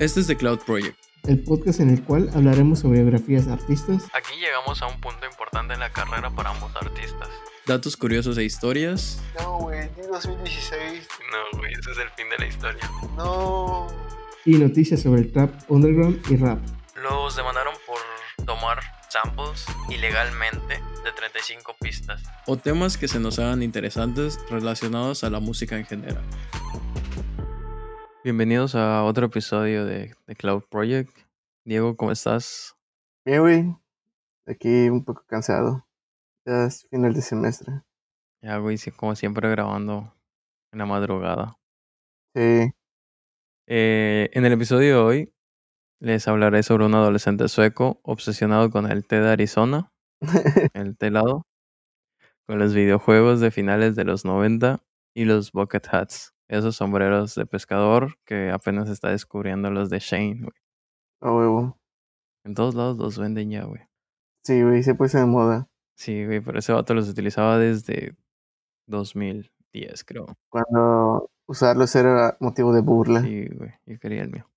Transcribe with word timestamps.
Este 0.00 0.18
es 0.20 0.26
The 0.26 0.36
Cloud 0.36 0.58
Project. 0.66 0.98
el 1.28 1.42
podcast 1.44 1.78
en 1.80 1.88
el 1.88 2.02
cual 2.02 2.28
hablaremos 2.34 2.80
sobre 2.80 3.00
biografías 3.02 3.46
de 3.46 3.52
artistas, 3.52 4.02
Aquí 4.12 4.34
llegamos 4.40 4.82
a 4.82 4.88
un 4.88 5.00
punto 5.00 5.24
importante 5.24 5.74
en 5.74 5.80
la 5.80 5.90
carrera 5.92 6.30
para 6.30 6.50
ambos 6.50 6.74
artistas. 6.76 7.28
Datos 7.64 7.96
curiosos 7.96 8.36
e 8.36 8.44
historias. 8.44 9.22
No, 9.40 9.58
güey, 9.58 9.88
ni 9.96 10.02
2016. 10.08 11.08
No, 11.30 11.58
güey, 11.58 11.72
ese 11.72 11.92
es 11.92 11.98
el 11.98 12.10
fin 12.10 12.28
de 12.28 12.38
la 12.38 12.46
historia. 12.46 12.90
No. 13.16 13.86
y 14.44 14.58
noticias 14.58 15.00
sobre 15.00 15.20
el 15.22 15.32
trap 15.32 15.52
underground 15.70 16.20
y 16.28 16.36
rap. 16.36 16.58
Los 17.02 17.36
demandaron 17.36 17.74
por 17.86 18.44
tomar 18.44 18.80
samples 19.08 19.64
ilegalmente 19.88 20.74
de 21.04 21.12
35 21.16 21.76
pistas. 21.80 22.20
O 22.46 22.56
temas 22.58 22.96
que 22.98 23.06
se 23.08 23.20
nos 23.20 23.38
hagan 23.38 23.62
interesantes 23.62 24.38
relacionados 24.50 25.22
a 25.24 25.30
la 25.30 25.38
música 25.40 25.76
en 25.78 25.86
general. 25.86 26.24
Bienvenidos 28.24 28.74
a 28.74 29.04
otro 29.04 29.26
episodio 29.26 29.84
de 29.84 30.14
The 30.24 30.34
Cloud 30.34 30.62
Project. 30.70 31.14
Diego, 31.66 31.94
¿cómo 31.94 32.10
estás? 32.10 32.74
Bien, 33.22 33.42
güey. 33.42 33.76
Aquí 34.46 34.88
un 34.88 35.04
poco 35.04 35.24
cansado. 35.26 35.86
Ya 36.46 36.64
es 36.64 36.86
final 36.88 37.12
de 37.12 37.20
semestre. 37.20 37.82
Ya, 38.40 38.56
güey, 38.56 38.78
como 38.96 39.14
siempre 39.14 39.50
grabando 39.50 40.14
en 40.72 40.78
la 40.78 40.86
madrugada. 40.86 41.58
Sí. 42.34 42.72
Eh, 43.66 44.30
en 44.32 44.46
el 44.46 44.54
episodio 44.54 44.94
de 44.96 45.02
hoy 45.02 45.34
les 46.00 46.26
hablaré 46.26 46.62
sobre 46.62 46.86
un 46.86 46.94
adolescente 46.94 47.46
sueco 47.48 48.00
obsesionado 48.04 48.70
con 48.70 48.90
el 48.90 49.06
té 49.06 49.20
de 49.20 49.32
Arizona, 49.32 49.92
el 50.72 50.96
té 50.96 51.08
helado, 51.08 51.46
con 52.46 52.58
los 52.58 52.72
videojuegos 52.72 53.40
de 53.40 53.50
finales 53.50 53.96
de 53.96 54.04
los 54.04 54.24
90 54.24 54.82
y 55.14 55.26
los 55.26 55.52
bucket 55.52 55.86
hats, 55.92 56.33
esos 56.48 56.76
sombreros 56.76 57.34
de 57.34 57.46
pescador 57.46 58.16
que 58.24 58.50
apenas 58.50 58.88
está 58.88 59.10
descubriendo 59.10 59.70
los 59.70 59.90
de 59.90 59.98
Shane, 59.98 60.40
güey. 60.42 60.62
A 61.20 61.32
huevo. 61.32 61.78
En 62.44 62.54
todos 62.54 62.74
lados 62.74 62.98
los 62.98 63.18
venden 63.18 63.50
ya, 63.50 63.64
güey. 63.64 63.82
Sí, 64.44 64.62
güey, 64.62 64.82
se 64.82 64.94
puso 64.94 65.18
de 65.18 65.26
moda. 65.26 65.68
Sí, 65.96 66.26
güey, 66.26 66.40
pero 66.40 66.58
ese 66.58 66.72
vato 66.72 66.92
los 66.94 67.08
utilizaba 67.08 67.58
desde 67.58 68.14
2010, 68.86 70.04
creo. 70.04 70.26
Cuando 70.50 71.30
usarlos 71.46 71.94
era 71.96 72.36
motivo 72.40 72.72
de 72.72 72.80
burla. 72.82 73.22
Sí, 73.22 73.46
güey, 73.48 73.72
yo 73.86 73.98
quería 73.98 74.22
el 74.22 74.30
mío. 74.30 74.50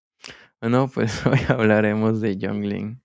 Bueno, 0.60 0.90
pues 0.94 1.26
hoy 1.26 1.40
hablaremos 1.48 2.20
de 2.20 2.38
John 2.42 2.62
Lin. 2.68 3.02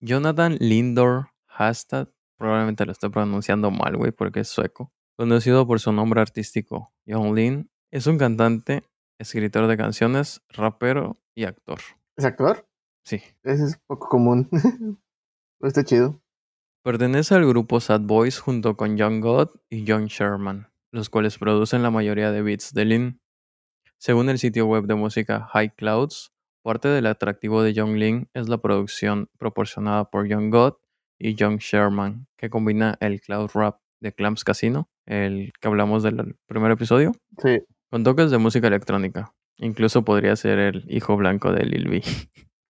Jonathan 0.00 0.56
Lindor 0.60 1.28
Hastad, 1.48 2.08
probablemente 2.36 2.84
lo 2.84 2.92
estoy 2.92 3.10
pronunciando 3.10 3.70
mal, 3.70 3.96
güey, 3.96 4.12
porque 4.12 4.40
es 4.40 4.48
sueco. 4.48 4.92
Conocido 5.16 5.66
por 5.66 5.80
su 5.80 5.92
nombre 5.92 6.20
artístico, 6.20 6.92
John 7.06 7.34
Lin, 7.34 7.70
es 7.90 8.06
un 8.06 8.18
cantante, 8.18 8.82
escritor 9.18 9.66
de 9.66 9.76
canciones, 9.76 10.42
rapero 10.50 11.18
y 11.34 11.44
actor. 11.44 11.78
¿Es 12.16 12.24
actor? 12.24 12.66
Sí. 13.04 13.22
Ese 13.44 13.64
es 13.64 13.78
poco 13.86 14.08
común. 14.08 14.48
Está 15.60 15.84
chido. 15.84 16.20
Pertenece 16.82 17.34
al 17.34 17.46
grupo 17.46 17.80
Sad 17.80 18.02
Boys 18.02 18.38
junto 18.38 18.76
con 18.76 18.98
John 18.98 19.20
God 19.20 19.50
y 19.70 19.84
John 19.86 20.06
Sherman, 20.06 20.68
los 20.92 21.10
cuales 21.10 21.38
producen 21.38 21.82
la 21.82 21.90
mayoría 21.90 22.30
de 22.30 22.42
beats 22.42 22.72
de 22.74 22.84
Lin. 22.84 23.20
Según 23.98 24.28
el 24.28 24.38
sitio 24.38 24.66
web 24.66 24.84
de 24.84 24.94
música 24.94 25.48
High 25.52 25.74
Clouds, 25.74 26.32
parte 26.62 26.88
del 26.88 27.06
atractivo 27.06 27.62
de 27.62 27.72
John 27.74 27.98
Lin 27.98 28.28
es 28.34 28.48
la 28.48 28.58
producción 28.58 29.28
proporcionada 29.38 30.10
por 30.10 30.30
John 30.30 30.50
God 30.50 30.74
y 31.18 31.34
John 31.38 31.56
Sherman, 31.56 32.26
que 32.36 32.50
combina 32.50 32.96
el 33.00 33.20
cloud 33.20 33.50
rap 33.54 33.80
de 34.00 34.12
Clams 34.12 34.44
Casino, 34.44 34.88
el 35.06 35.52
que 35.60 35.68
hablamos 35.68 36.02
del 36.02 36.36
primer 36.46 36.70
episodio, 36.70 37.12
Sí. 37.42 37.58
Con 37.90 38.04
toques 38.04 38.30
de 38.30 38.38
música 38.38 38.66
electrónica. 38.66 39.34
Incluso 39.58 40.04
podría 40.04 40.36
ser 40.36 40.58
el 40.58 40.84
hijo 40.88 41.16
blanco 41.16 41.52
de 41.52 41.64
Lil 41.64 41.88
B. 41.88 42.02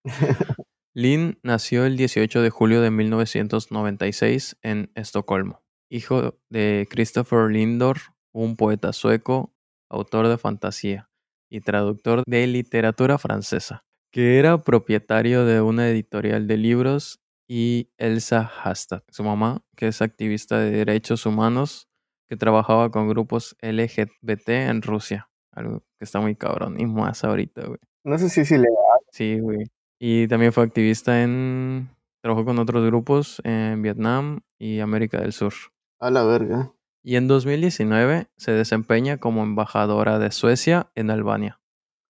Lin 0.95 1.39
nació 1.43 1.85
el 1.85 1.97
18 1.97 2.43
de 2.43 2.51
julio 2.51 2.81
de 2.81 2.91
1996 2.91 4.57
en 4.63 4.91
Estocolmo, 4.95 5.63
hijo 5.91 6.39
de 6.49 6.87
Christopher 6.91 7.51
Lindor, 7.51 7.99
un 8.33 8.57
poeta 8.57 8.93
sueco, 8.93 9.55
autor 9.91 10.29
de 10.29 10.39
fantasía 10.39 11.11
y 11.51 11.61
traductor 11.61 12.23
de 12.27 12.47
literatura 12.47 13.19
francesa, 13.19 13.85
que 14.11 14.39
era 14.39 14.63
propietario 14.63 15.45
de 15.45 15.61
una 15.61 15.89
editorial 15.89 16.47
de 16.47 16.57
libros, 16.57 17.21
y 17.49 17.91
Elsa 17.97 18.51
Hastad, 18.63 19.03
su 19.09 19.23
mamá, 19.23 19.63
que 19.77 19.89
es 19.89 20.03
activista 20.03 20.59
de 20.59 20.71
derechos 20.71 21.27
humanos, 21.27 21.89
que 22.29 22.37
trabajaba 22.37 22.91
con 22.91 23.09
grupos 23.09 23.57
LGBT 23.63 24.49
en 24.49 24.83
Rusia, 24.83 25.29
algo 25.53 25.81
que 25.99 26.05
está 26.05 26.21
muy 26.21 26.35
cabrón, 26.35 26.81
y 26.81 26.87
más 26.87 27.25
ahorita, 27.25 27.67
güey. 27.67 27.79
No 28.05 28.19
sé 28.19 28.29
si 28.29 28.43
es 28.43 28.51
ilegal. 28.51 28.77
Sí, 29.11 29.41
güey. 29.41 29.67
Y 29.99 30.29
también 30.29 30.53
fue 30.53 30.65
activista 30.65 31.23
en... 31.23 31.89
Trabajó 32.23 32.45
con 32.45 32.59
otros 32.59 32.85
grupos 32.85 33.41
en 33.45 33.83
Vietnam 33.83 34.41
y 34.59 34.81
América 34.81 35.21
del 35.21 35.33
Sur. 35.33 35.53
A 36.01 36.11
la 36.11 36.25
verga. 36.25 36.73
Y 37.05 37.17
en 37.17 37.29
2019 37.29 38.27
se 38.37 38.53
desempeña 38.53 39.19
como 39.19 39.45
embajadora 39.45 40.19
de 40.19 40.33
Suecia 40.33 40.91
en 40.97 41.11
Albania. 41.11 41.61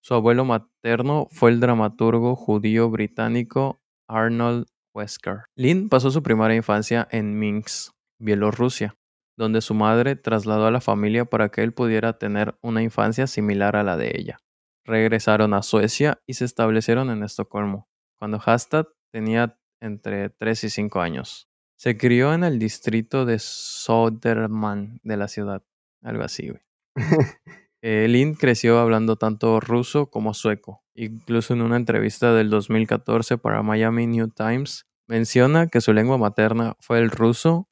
Su 0.03 0.15
abuelo 0.15 0.45
materno 0.45 1.29
fue 1.31 1.51
el 1.51 1.61
dramaturgo 1.61 2.35
judío 2.35 2.89
británico 2.89 3.79
Arnold 4.09 4.67
Wesker. 4.95 5.41
Lynn 5.55 5.89
pasó 5.91 6.11
su 6.11 6.23
primera 6.23 6.55
infancia 6.55 7.07
en 7.11 7.39
Minsk, 7.39 7.93
Bielorrusia, 8.19 8.97
donde 9.37 9.61
su 9.61 9.75
madre 9.75 10.17
trasladó 10.17 10.67
a 10.67 10.71
la 10.71 10.81
familia 10.81 11.25
para 11.25 11.51
que 11.51 11.63
él 11.63 11.73
pudiera 11.73 12.19
tener 12.19 12.59
una 12.63 12.83
infancia 12.83 13.27
similar 13.27 13.77
a 13.77 13.83
la 13.83 13.97
de 13.97 14.13
ella. 14.15 14.39
Regresaron 14.85 15.53
a 15.55 15.63
Suecia 15.63 16.23
y 16.27 16.35
se 16.35 16.45
establecieron 16.45 17.11
en 17.11 17.23
Estocolmo, 17.23 17.89
cuando 18.19 18.41
Hastad 18.45 18.87
tenía 19.13 19.59
entre 19.81 20.31
3 20.31 20.65
y 20.65 20.71
5 20.71 21.01
años. 21.01 21.49
Se 21.77 21.99
crió 21.99 22.33
en 22.33 22.45
el 22.45 22.59
distrito 22.59 23.27
de 23.27 23.39
Söderman 23.39 25.01
de 25.03 25.17
la 25.17 25.29
ciudad, 25.29 25.63
algo 26.03 26.25
así, 26.25 26.49
güey. 26.49 26.63
Eh, 27.83 28.09
Lynn 28.09 28.35
creció 28.35 28.81
hablando 28.81 29.15
tanto 29.15 29.61
ruso 29.61 30.11
como 30.11 30.35
sueco. 30.35 30.83
Incluso 30.95 31.55
en 31.55 31.63
una 31.63 31.77
entrevista 31.77 32.33
del 32.33 32.51
2014 32.51 33.39
para 33.39 33.63
Miami 33.63 34.09
New 34.09 34.29
Times, 34.29 34.87
menciona 35.07 35.69
que 35.69 35.81
su 35.81 35.93
lengua 35.93 36.19
materna 36.19 36.75
fue 36.81 36.99
el 36.99 37.11
ruso, 37.11 37.69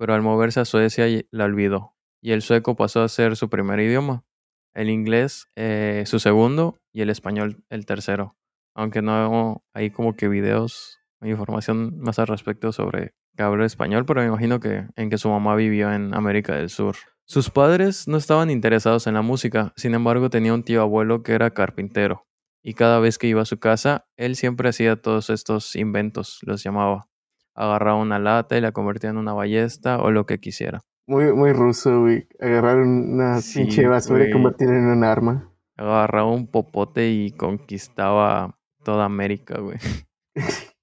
pero 0.00 0.14
al 0.14 0.22
moverse 0.22 0.60
a 0.60 0.64
Suecia 0.64 1.04
la 1.30 1.44
olvidó. 1.44 1.94
Y 2.22 2.32
el 2.32 2.40
sueco 2.40 2.74
pasó 2.74 3.02
a 3.02 3.08
ser 3.10 3.36
su 3.36 3.50
primer 3.50 3.80
idioma. 3.80 4.24
El 4.72 4.88
inglés, 4.88 5.50
eh, 5.56 6.04
su 6.06 6.18
segundo, 6.18 6.78
y 6.90 7.02
el 7.02 7.10
español, 7.10 7.64
el 7.68 7.84
tercero. 7.84 8.34
Aunque 8.74 9.02
no 9.02 9.62
hay 9.74 9.90
como 9.90 10.16
que 10.16 10.28
videos 10.28 11.00
información 11.20 11.98
más 11.98 12.18
al 12.18 12.28
respecto 12.28 12.72
sobre 12.72 13.12
que 13.36 13.42
habla 13.42 13.66
español, 13.66 14.06
pero 14.06 14.22
me 14.22 14.28
imagino 14.28 14.58
que 14.58 14.86
en 14.96 15.10
que 15.10 15.18
su 15.18 15.28
mamá 15.28 15.54
vivió 15.54 15.92
en 15.92 16.14
América 16.14 16.56
del 16.56 16.70
Sur. 16.70 16.96
Sus 17.26 17.50
padres 17.50 18.08
no 18.08 18.16
estaban 18.16 18.48
interesados 18.48 19.06
en 19.06 19.12
la 19.12 19.22
música, 19.22 19.74
sin 19.76 19.92
embargo 19.92 20.30
tenía 20.30 20.54
un 20.54 20.62
tío 20.62 20.80
abuelo 20.80 21.22
que 21.22 21.32
era 21.32 21.50
carpintero, 21.50 22.26
y 22.62 22.72
cada 22.72 23.00
vez 23.00 23.18
que 23.18 23.26
iba 23.26 23.42
a 23.42 23.44
su 23.44 23.58
casa, 23.58 24.06
él 24.16 24.34
siempre 24.34 24.70
hacía 24.70 24.96
todos 24.96 25.28
estos 25.28 25.76
inventos, 25.76 26.38
los 26.42 26.62
llamaba. 26.64 27.09
Agarraba 27.54 27.98
una 28.00 28.18
lata 28.18 28.56
y 28.56 28.60
la 28.60 28.72
convertía 28.72 29.10
en 29.10 29.16
una 29.18 29.32
ballesta 29.32 29.98
o 29.98 30.10
lo 30.10 30.24
que 30.26 30.38
quisiera. 30.38 30.80
Muy, 31.06 31.32
muy 31.32 31.52
ruso, 31.52 32.00
güey. 32.02 32.28
Agarrar 32.40 32.78
una 32.78 33.40
Sí, 33.40 33.60
pinche 33.64 33.86
basura 33.88 34.28
y 34.28 34.30
convertirla 34.30 34.76
en 34.76 34.86
un 34.86 35.04
arma. 35.04 35.50
Agarraba 35.76 36.30
un 36.30 36.46
popote 36.46 37.08
y 37.10 37.32
conquistaba 37.32 38.56
toda 38.84 39.04
América, 39.06 39.58
güey. 39.60 39.78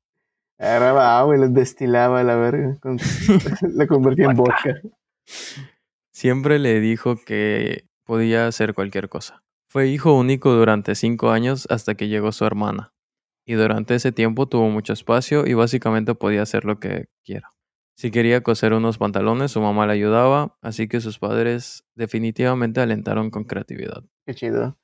Agarraba 0.60 1.20
agua 1.20 1.38
y 1.38 1.40
la 1.40 1.48
destilaba 1.48 2.20
a 2.20 2.24
la 2.24 2.36
verga. 2.36 2.78
con- 2.82 2.98
la 3.76 3.88
convertía 3.88 4.26
en 4.26 4.36
vodka. 4.38 4.76
Siempre 6.12 6.58
le 6.60 6.80
dijo 6.80 7.16
que 7.26 7.86
podía 8.06 8.48
hacer 8.48 8.74
cualquier 8.74 9.08
cosa. 9.10 9.44
Fue 9.70 9.88
hijo 9.88 10.14
único 10.14 10.52
durante 10.54 10.96
cinco 10.96 11.30
años 11.32 11.68
hasta 11.70 11.96
que 11.96 12.08
llegó 12.08 12.32
su 12.32 12.46
hermana. 12.46 12.94
Y 13.48 13.54
durante 13.54 13.96
ese 13.96 14.12
tiempo 14.12 14.48
tuvo 14.48 14.70
mucho 14.70 14.92
espacio 14.92 15.48
y 15.48 15.54
básicamente 15.54 16.14
podía 16.14 16.42
hacer 16.42 16.66
lo 16.66 16.80
que 16.80 17.08
quiera. 17.24 17.54
Si 17.96 18.12
quería 18.12 18.44
coser 18.44 18.74
unos 18.74 18.98
pantalones, 18.98 19.52
su 19.52 19.62
mamá 19.62 19.88
le 19.88 19.94
ayudaba, 19.94 20.58
así 20.62 20.90
que 20.90 21.00
sus 21.00 21.18
padres 21.18 21.86
definitivamente 21.96 22.82
alentaron 22.82 23.32
con 23.32 23.46
creatividad. 23.46 24.04
Qué 24.26 24.36
chido. 24.36 24.78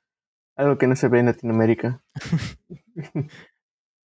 Algo 0.56 0.78
que 0.78 0.86
no 0.86 0.96
se 0.96 1.08
ve 1.08 1.20
en 1.20 1.26
Latinoamérica. 1.26 2.02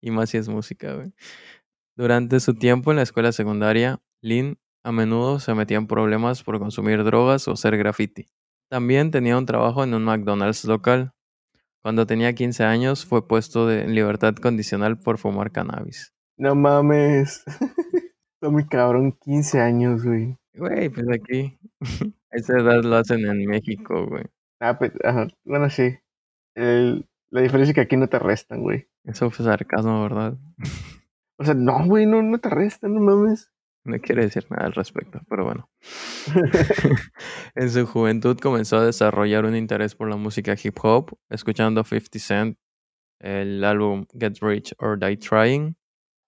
Y 0.01 0.11
más 0.11 0.29
si 0.29 0.38
es 0.38 0.47
música, 0.47 0.94
güey. 0.94 1.13
Durante 1.97 2.39
su 2.39 2.56
tiempo 2.56 2.91
en 2.91 2.97
la 2.97 3.03
escuela 3.03 3.31
secundaria, 3.31 4.01
Lynn 4.21 4.57
a 4.83 4.91
menudo 4.91 5.39
se 5.39 5.53
metía 5.53 5.77
en 5.77 5.88
problemas 5.88 6.44
por 6.44 6.59
consumir 6.59 7.03
drogas 7.03 7.47
o 7.47 7.51
hacer 7.51 7.77
graffiti. 7.77 8.27
También 8.69 9.11
tenía 9.11 9.38
un 9.38 9.45
trabajo 9.45 9.83
en 9.83 9.94
un 9.94 10.03
McDonald's 10.03 10.63
local. 10.65 11.13
Cuando 11.81 12.05
tenía 12.05 12.33
15 12.33 12.63
años 12.63 13.05
fue 13.05 13.27
puesto 13.27 13.65
de 13.67 13.83
en 13.83 13.95
libertad 13.95 14.35
condicional 14.35 14.99
por 14.99 15.17
fumar 15.17 15.51
cannabis. 15.51 16.13
No 16.37 16.55
mames. 16.55 17.43
Está 18.41 18.49
muy 18.51 18.65
cabrón. 18.67 19.13
15 19.21 19.59
años, 19.61 20.03
güey. 20.03 20.37
Güey, 20.55 20.89
pues 20.89 21.05
aquí, 21.09 21.57
a 21.81 21.81
esa 22.35 22.57
edad 22.59 22.83
lo 22.83 22.95
hacen 22.97 23.25
en 23.25 23.45
México, 23.45 24.07
güey. 24.07 24.25
Ah, 24.59 24.77
pues, 24.77 24.91
ajá. 25.03 25.27
Bueno, 25.45 25.69
sí. 25.69 25.97
El- 26.55 27.05
la 27.31 27.41
diferencia 27.41 27.71
es 27.71 27.75
que 27.75 27.81
aquí 27.81 27.95
no 27.95 28.07
te 28.07 28.17
arrestan, 28.17 28.61
güey. 28.63 28.87
Eso 29.03 29.29
fue 29.29 29.45
sarcasmo, 29.45 30.01
¿verdad? 30.01 30.35
O 31.37 31.45
sea, 31.45 31.53
no, 31.53 31.85
güey, 31.85 32.05
no, 32.07 32.23
no 32.23 32.39
te 32.39 32.47
arrestan, 32.47 32.95
no 32.95 33.01
mames. 33.01 33.51
No 33.85 33.97
quiere 33.99 34.23
decir 34.23 34.45
nada 34.49 34.65
al 34.65 34.73
respecto, 34.73 35.21
pero 35.29 35.45
bueno. 35.45 35.69
en 37.55 37.69
su 37.69 37.85
juventud 37.85 38.37
comenzó 38.39 38.77
a 38.77 38.85
desarrollar 38.85 39.45
un 39.45 39.55
interés 39.55 39.95
por 39.95 40.09
la 40.09 40.15
música 40.15 40.55
hip 40.61 40.77
hop, 40.83 41.17
escuchando 41.29 41.83
50 41.83 42.19
Cent, 42.19 42.57
el 43.19 43.63
álbum 43.63 44.05
Get 44.17 44.37
Rich 44.41 44.73
or 44.79 44.99
Die 44.99 45.17
Trying, 45.17 45.75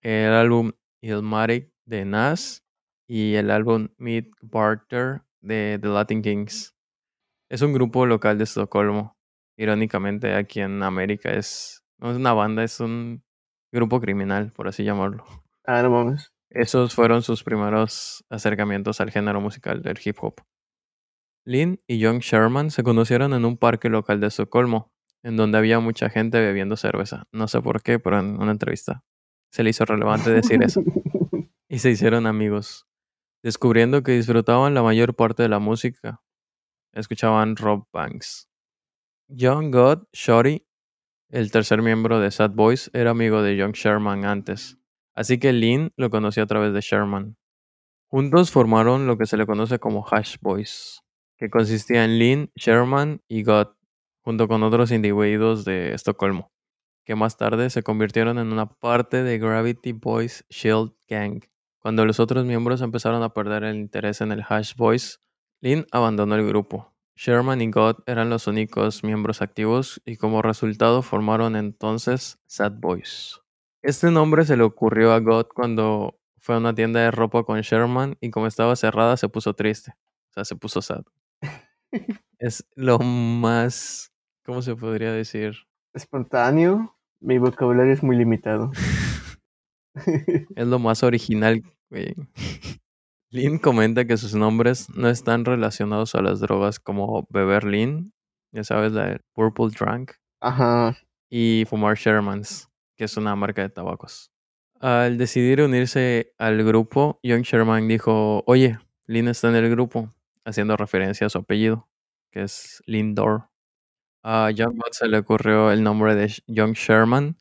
el 0.01 0.33
álbum 0.33 0.71
Illmatic 1.01 1.71
de 1.85 2.05
Nas 2.05 2.63
y 3.07 3.35
el 3.35 3.51
álbum 3.51 3.89
Meet 3.97 4.29
Barter 4.41 5.21
de 5.41 5.79
The 5.81 5.87
Latin 5.87 6.21
Kings. 6.21 6.75
Es 7.49 7.61
un 7.61 7.73
grupo 7.73 8.05
local 8.05 8.37
de 8.37 8.45
Estocolmo. 8.45 9.17
Irónicamente, 9.57 10.33
aquí 10.33 10.61
en 10.61 10.81
América 10.83 11.31
es, 11.31 11.83
no 11.97 12.11
es 12.11 12.17
una 12.17 12.33
banda, 12.33 12.63
es 12.63 12.79
un 12.79 13.23
grupo 13.71 13.99
criminal, 13.99 14.51
por 14.55 14.67
así 14.67 14.83
llamarlo. 14.83 15.25
Ah, 15.65 15.81
no 15.81 15.89
mames. 15.89 16.31
Esos 16.53 16.93
fueron 16.93 17.23
sus 17.23 17.43
primeros 17.43 18.25
acercamientos 18.29 18.99
al 18.99 19.09
género 19.09 19.39
musical 19.39 19.81
del 19.81 19.97
hip 20.03 20.17
hop. 20.21 20.41
Lynn 21.45 21.81
y 21.87 22.03
John 22.03 22.19
Sherman 22.19 22.71
se 22.71 22.83
conocieron 22.83 23.33
en 23.33 23.45
un 23.45 23.57
parque 23.57 23.87
local 23.87 24.19
de 24.19 24.27
Estocolmo, 24.27 24.91
en 25.23 25.37
donde 25.37 25.57
había 25.57 25.79
mucha 25.79 26.09
gente 26.09 26.41
bebiendo 26.41 26.75
cerveza. 26.75 27.23
No 27.31 27.47
sé 27.47 27.61
por 27.61 27.81
qué, 27.81 27.99
pero 27.99 28.19
en 28.19 28.37
una 28.37 28.51
entrevista 28.51 29.05
se 29.49 29.63
le 29.63 29.69
hizo 29.69 29.85
relevante 29.85 30.29
decir 30.31 30.61
eso. 30.63 30.81
Y 31.69 31.79
se 31.79 31.89
hicieron 31.89 32.27
amigos, 32.27 32.85
descubriendo 33.41 34.03
que 34.03 34.11
disfrutaban 34.11 34.73
la 34.73 34.83
mayor 34.83 35.15
parte 35.15 35.43
de 35.43 35.47
la 35.47 35.59
música. 35.59 36.21
Escuchaban 36.91 37.55
Rob 37.55 37.87
Banks. 37.93 38.49
John 39.29 39.71
God 39.71 40.03
Shorty, 40.11 40.67
el 41.29 41.49
tercer 41.49 41.81
miembro 41.81 42.19
de 42.19 42.29
Sad 42.29 42.51
Boys, 42.51 42.91
era 42.93 43.11
amigo 43.11 43.41
de 43.41 43.57
John 43.57 43.71
Sherman 43.71 44.25
antes, 44.25 44.80
así 45.13 45.39
que 45.39 45.53
Lynn 45.53 45.91
lo 45.95 46.09
conoció 46.09 46.43
a 46.43 46.47
través 46.47 46.73
de 46.73 46.81
Sherman. 46.81 47.37
Juntos 48.07 48.51
formaron 48.51 49.07
lo 49.07 49.17
que 49.17 49.25
se 49.25 49.37
le 49.37 49.45
conoce 49.45 49.79
como 49.79 50.05
Hash 50.05 50.35
Boys, 50.41 51.01
que 51.37 51.49
consistía 51.49 52.03
en 52.03 52.19
Lynn, 52.19 52.51
Sherman 52.55 53.21
y 53.27 53.43
God, 53.43 53.69
junto 54.21 54.47
con 54.47 54.63
otros 54.63 54.91
individuos 54.91 55.65
de 55.65 55.93
Estocolmo, 55.93 56.51
que 57.05 57.15
más 57.15 57.37
tarde 57.37 57.69
se 57.69 57.83
convirtieron 57.83 58.37
en 58.37 58.51
una 58.51 58.67
parte 58.67 59.23
de 59.23 59.39
Gravity 59.39 59.93
Boys 59.93 60.45
Shield 60.49 60.93
Gang. 61.07 61.41
Cuando 61.79 62.05
los 62.05 62.19
otros 62.19 62.45
miembros 62.45 62.81
empezaron 62.81 63.23
a 63.23 63.33
perder 63.33 63.63
el 63.63 63.77
interés 63.77 64.21
en 64.21 64.31
el 64.31 64.43
Hash 64.47 64.75
Boys, 64.75 65.19
Lynn 65.61 65.87
abandonó 65.91 66.35
el 66.35 66.45
grupo. 66.45 66.93
Sherman 67.15 67.61
y 67.61 67.69
God 67.69 67.97
eran 68.07 68.29
los 68.29 68.47
únicos 68.47 69.03
miembros 69.03 69.41
activos 69.41 70.01
y 70.05 70.17
como 70.17 70.41
resultado 70.41 71.01
formaron 71.01 71.55
entonces 71.55 72.39
Sad 72.47 72.73
Boys. 72.79 73.41
Este 73.83 74.11
nombre 74.11 74.45
se 74.45 74.57
le 74.57 74.63
ocurrió 74.63 75.11
a 75.13 75.19
God 75.19 75.47
cuando 75.53 76.19
fue 76.37 76.55
a 76.55 76.57
una 76.59 76.73
tienda 76.73 76.99
de 76.99 77.11
ropa 77.11 77.43
con 77.43 77.59
Sherman 77.61 78.17
y 78.21 78.29
como 78.31 78.47
estaba 78.47 78.75
cerrada 78.75 79.17
se 79.17 79.29
puso 79.29 79.53
triste. 79.53 79.91
O 80.29 80.33
sea, 80.33 80.45
se 80.45 80.55
puso 80.55 80.81
sad. 80.81 81.03
es 82.39 82.67
lo 82.75 82.99
más, 82.99 84.13
¿cómo 84.45 84.61
se 84.61 84.75
podría 84.75 85.11
decir? 85.11 85.55
Espontáneo. 85.93 86.95
Mi 87.19 87.37
vocabulario 87.37 87.93
es 87.93 88.01
muy 88.01 88.15
limitado. 88.15 88.71
es 90.55 90.67
lo 90.67 90.79
más 90.79 91.03
original, 91.03 91.61
güey. 91.89 92.15
Lynn 93.29 93.59
comenta 93.59 94.05
que 94.05 94.17
sus 94.17 94.35
nombres 94.35 94.89
no 94.95 95.09
están 95.09 95.45
relacionados 95.45 96.15
a 96.15 96.21
las 96.21 96.39
drogas 96.39 96.79
como 96.79 97.27
beber 97.29 97.63
Lynn, 97.63 98.13
ya 98.51 98.63
sabes, 98.63 98.91
la 98.91 99.05
de 99.07 99.21
Purple 99.33 99.69
Drunk, 99.69 100.11
Ajá. 100.41 100.97
y 101.29 101.63
fumar 101.67 101.95
Shermans, 101.95 102.69
que 103.01 103.05
es 103.05 103.17
una 103.17 103.35
marca 103.35 103.63
de 103.63 103.69
tabacos. 103.69 104.31
Al 104.79 105.17
decidir 105.17 105.63
unirse 105.63 106.35
al 106.37 106.63
grupo, 106.63 107.19
Young 107.23 107.41
Sherman 107.41 107.87
dijo, 107.87 108.43
oye, 108.45 108.77
Lynn 109.07 109.27
está 109.27 109.49
en 109.49 109.55
el 109.55 109.71
grupo, 109.71 110.13
haciendo 110.45 110.77
referencia 110.77 111.25
a 111.25 111.31
su 111.31 111.39
apellido, 111.39 111.89
que 112.29 112.43
es 112.43 112.83
Lindor. 112.85 113.49
A 114.21 114.51
Young 114.51 114.75
God 114.75 114.91
se 114.91 115.07
le 115.07 115.17
ocurrió 115.17 115.71
el 115.71 115.81
nombre 115.81 116.13
de 116.13 116.31
Young 116.45 116.73
Sherman 116.73 117.37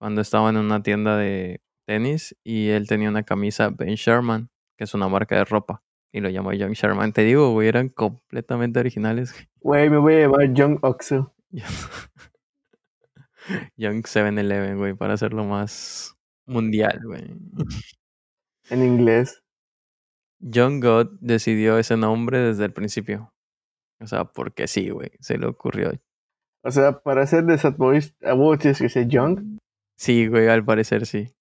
cuando 0.00 0.20
estaba 0.20 0.50
en 0.50 0.56
una 0.56 0.82
tienda 0.82 1.16
de 1.16 1.62
tenis 1.86 2.36
y 2.42 2.70
él 2.70 2.88
tenía 2.88 3.08
una 3.08 3.22
camisa 3.22 3.70
Ben 3.70 3.94
Sherman, 3.94 4.50
que 4.76 4.82
es 4.82 4.94
una 4.94 5.06
marca 5.06 5.36
de 5.36 5.44
ropa, 5.44 5.84
y 6.10 6.18
lo 6.22 6.28
llamó 6.28 6.52
Young 6.52 6.72
Sherman. 6.72 7.12
Te 7.12 7.22
digo, 7.22 7.52
güey, 7.52 7.68
eran 7.68 7.88
completamente 7.88 8.80
originales. 8.80 9.32
Güey, 9.60 9.88
me 9.90 9.98
voy 9.98 10.14
a 10.14 10.20
llamar 10.22 10.52
Young 10.52 10.78
Oxo. 10.82 11.32
Young 13.76 14.02
7-Eleven, 14.02 14.78
güey, 14.78 14.94
para 14.94 15.14
hacerlo 15.14 15.44
más 15.44 16.16
mundial, 16.46 17.00
güey. 17.04 17.24
En 18.70 18.82
inglés. 18.82 19.42
John 20.40 20.80
God 20.80 21.18
decidió 21.20 21.78
ese 21.78 21.98
nombre 21.98 22.38
desde 22.38 22.64
el 22.64 22.72
principio. 22.72 23.34
O 24.00 24.06
sea, 24.06 24.24
porque 24.24 24.66
sí, 24.68 24.88
güey, 24.88 25.10
se 25.20 25.36
le 25.36 25.46
ocurrió. 25.46 25.92
O 26.62 26.70
sea, 26.70 27.00
para 27.00 27.26
ser 27.26 27.44
de 27.44 27.58
Sad 27.58 27.76
Boys, 27.76 28.14
¿a 28.22 28.32
vos 28.32 28.58
tienes 28.58 28.78
que 28.78 28.88
ser 28.88 29.06
Young? 29.08 29.58
Sí, 29.98 30.28
güey, 30.28 30.48
al 30.48 30.64
parecer 30.64 31.04
sí. 31.04 31.34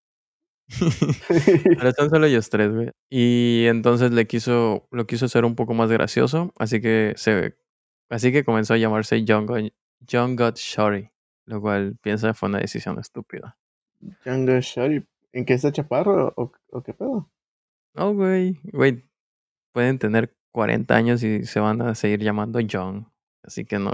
Pero 1.78 1.90
están 1.90 2.10
solo 2.10 2.26
ellos 2.26 2.50
tres, 2.50 2.74
güey. 2.74 2.92
Y 3.10 3.66
entonces 3.68 4.12
le 4.12 4.28
quiso, 4.28 4.88
lo 4.92 5.08
quiso 5.08 5.26
hacer 5.26 5.46
un 5.46 5.56
poco 5.56 5.74
más 5.74 5.90
gracioso, 5.90 6.54
así 6.58 6.82
que 6.82 7.14
se, 7.16 7.56
así 8.10 8.32
que 8.32 8.44
comenzó 8.44 8.74
a 8.74 8.78
llamarse 8.78 9.24
John 9.28 9.46
God, 9.46 9.70
John 10.10 10.36
God 10.36 10.56
Shorty, 10.56 11.10
lo 11.46 11.62
cual 11.62 11.98
piensa 12.02 12.34
fue 12.34 12.50
una 12.50 12.60
decisión 12.60 13.00
estúpida. 13.00 13.58
God 14.26 14.60
Shorty. 14.62 15.06
¿En 15.32 15.46
qué 15.46 15.54
está 15.54 15.72
chaparro 15.72 16.34
o, 16.36 16.52
o 16.70 16.84
qué 16.84 16.94
pedo? 16.94 17.30
No, 17.96 18.14
güey, 18.14 18.60
güey, 18.72 19.04
pueden 19.72 20.00
tener 20.00 20.36
40 20.52 20.96
años 20.96 21.24
y 21.24 21.46
se 21.46 21.60
van 21.60 21.82
a 21.82 21.96
seguir 21.96 22.22
llamando 22.22 22.60
John, 22.70 23.12
así 23.44 23.66
que 23.66 23.80
no, 23.80 23.92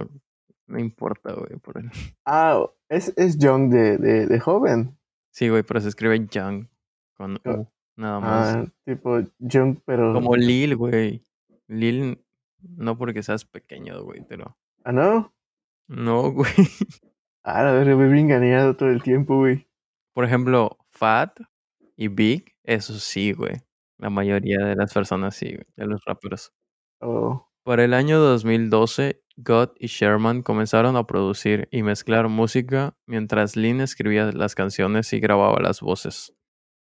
no 0.67 0.79
importa, 0.79 1.33
güey, 1.33 1.57
por 1.59 1.77
él. 1.77 1.89
Ah, 2.25 2.65
es, 2.89 3.13
es 3.17 3.37
Young 3.37 3.69
de, 3.69 3.97
de, 3.97 4.27
de 4.27 4.39
joven. 4.39 4.97
Sí, 5.31 5.49
güey, 5.49 5.63
pero 5.63 5.79
se 5.81 5.89
escribe 5.89 6.27
Young 6.27 6.67
con 7.15 7.35
U, 7.45 7.67
nada 7.95 8.19
más. 8.19 8.55
Ah, 8.55 8.65
tipo 8.85 9.19
Young, 9.39 9.77
pero. 9.85 10.13
Como 10.13 10.35
Lil, 10.35 10.75
güey. 10.75 11.23
Lil, 11.67 12.23
no 12.61 12.97
porque 12.97 13.23
seas 13.23 13.45
pequeño, 13.45 14.03
güey, 14.03 14.25
pero. 14.27 14.57
Ah, 14.83 14.91
no. 14.91 15.33
No, 15.87 16.31
güey. 16.31 16.51
Ah, 17.44 17.68
a 17.68 17.71
ver, 17.71 17.95
me 17.95 18.18
he 18.18 18.19
engañado 18.19 18.75
todo 18.75 18.89
el 18.89 19.01
tiempo, 19.01 19.38
güey. 19.38 19.68
Por 20.13 20.25
ejemplo, 20.25 20.77
Fat 20.91 21.39
y 21.95 22.07
Big, 22.07 22.56
eso 22.63 22.94
sí, 22.94 23.31
güey. 23.31 23.61
La 23.97 24.09
mayoría 24.09 24.59
de 24.66 24.75
las 24.75 24.94
personas 24.94 25.35
sí, 25.35 25.54
güey, 25.54 25.66
de 25.75 25.85
los 25.85 26.04
raperos. 26.06 26.54
Oh. 26.99 27.49
Para 27.63 27.83
el 27.83 27.94
año 27.94 28.19
2012, 28.19 29.21
God 29.37 29.69
y 29.80 29.87
Sherman 29.87 30.42
comenzaron 30.42 30.97
a 30.97 31.07
producir 31.07 31.68
y 31.71 31.83
mezclar 31.83 32.28
música 32.28 32.95
mientras 33.06 33.56
Lynn 33.56 33.81
escribía 33.81 34.31
las 34.31 34.56
canciones 34.56 35.13
y 35.13 35.19
grababa 35.19 35.61
las 35.61 35.80
voces. 35.80 36.35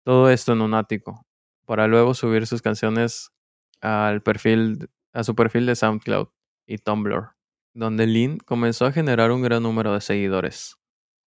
Todo 0.04 0.30
esto 0.30 0.54
en 0.54 0.62
un 0.62 0.74
ático, 0.74 1.26
para 1.66 1.88
luego 1.88 2.14
subir 2.14 2.46
sus 2.46 2.62
canciones 2.62 3.32
al 3.82 4.22
perfil, 4.22 4.90
a 5.14 5.24
su 5.24 5.36
perfil 5.36 5.66
de 5.66 5.76
SoundCloud 5.76 6.28
y 6.68 6.78
Tumblr, 6.78 7.32
donde 7.74 8.08
Lynn 8.08 8.38
comenzó 8.40 8.86
a 8.86 8.92
generar 8.92 9.32
un 9.32 9.42
gran 9.42 9.64
número 9.64 9.94
de 9.94 10.02
seguidores. 10.02 10.78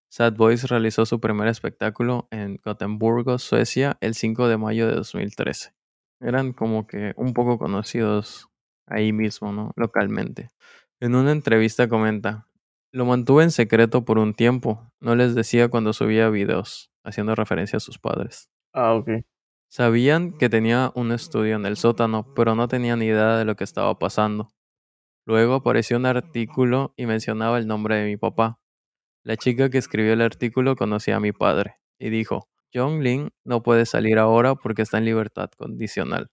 Sad 0.09 0.35
Boys 0.35 0.69
realizó 0.69 1.05
su 1.05 1.21
primer 1.21 1.49
espectáculo 1.49 2.29
en 2.31 2.59
Gotemburgo, 2.65 3.39
Suecia, 3.39 3.99
el 4.01 4.15
5 4.15 4.49
de 4.49 4.57
mayo 4.57 4.87
de 4.87 4.95
2013. 4.95 5.75
Eran 6.21 6.53
como 6.53 6.87
que 6.87 7.13
un 7.17 7.35
poco 7.35 7.59
conocidos 7.59 8.49
ahí 8.87 9.13
mismo, 9.13 9.53
¿no? 9.53 9.73
Localmente. 9.77 10.49
En 11.01 11.15
una 11.15 11.33
entrevista 11.33 11.89
comenta, 11.89 12.49
lo 12.93 13.05
mantuve 13.05 13.43
en 13.43 13.51
secreto 13.51 14.05
por 14.05 14.19
un 14.19 14.33
tiempo, 14.33 14.91
no 15.01 15.15
les 15.17 15.35
decía 15.35 15.69
cuando 15.69 15.93
subía 15.93 16.31
videos, 16.31 16.91
haciendo 17.05 17.35
referencia 17.35 17.77
a 17.77 17.81
sus 17.81 17.99
padres. 17.99 18.49
Ah, 18.73 18.95
ok. 18.95 19.11
Sabían 19.69 20.33
que 20.33 20.49
tenía 20.49 20.93
un 20.95 21.13
estudio 21.13 21.57
en 21.57 21.67
el 21.67 21.77
sótano, 21.77 22.33
pero 22.35 22.55
no 22.55 22.69
tenían 22.69 23.03
idea 23.03 23.37
de 23.37 23.45
lo 23.45 23.57
que 23.57 23.65
estaba 23.65 23.99
pasando. 23.99 24.56
Luego 25.27 25.55
apareció 25.55 25.97
un 25.97 26.07
artículo 26.07 26.95
y 26.97 27.07
mencionaba 27.07 27.59
el 27.59 27.67
nombre 27.67 27.97
de 27.97 28.07
mi 28.07 28.17
papá. 28.17 28.61
La 29.25 29.37
chica 29.37 29.71
que 29.71 29.79
escribió 29.79 30.13
el 30.13 30.23
artículo 30.23 30.77
conocía 30.77 31.17
a 31.17 31.21
mi 31.21 31.33
padre 31.33 31.79
y 31.99 32.11
dijo, 32.11 32.49
John 32.73 33.03
Lin 33.03 33.31
no 33.45 33.63
puede 33.65 33.87
salir 33.87 34.19
ahora 34.19 34.55
porque 34.55 34.83
está 34.83 34.99
en 34.99 35.05
libertad 35.05 35.51
condicional, 35.57 36.31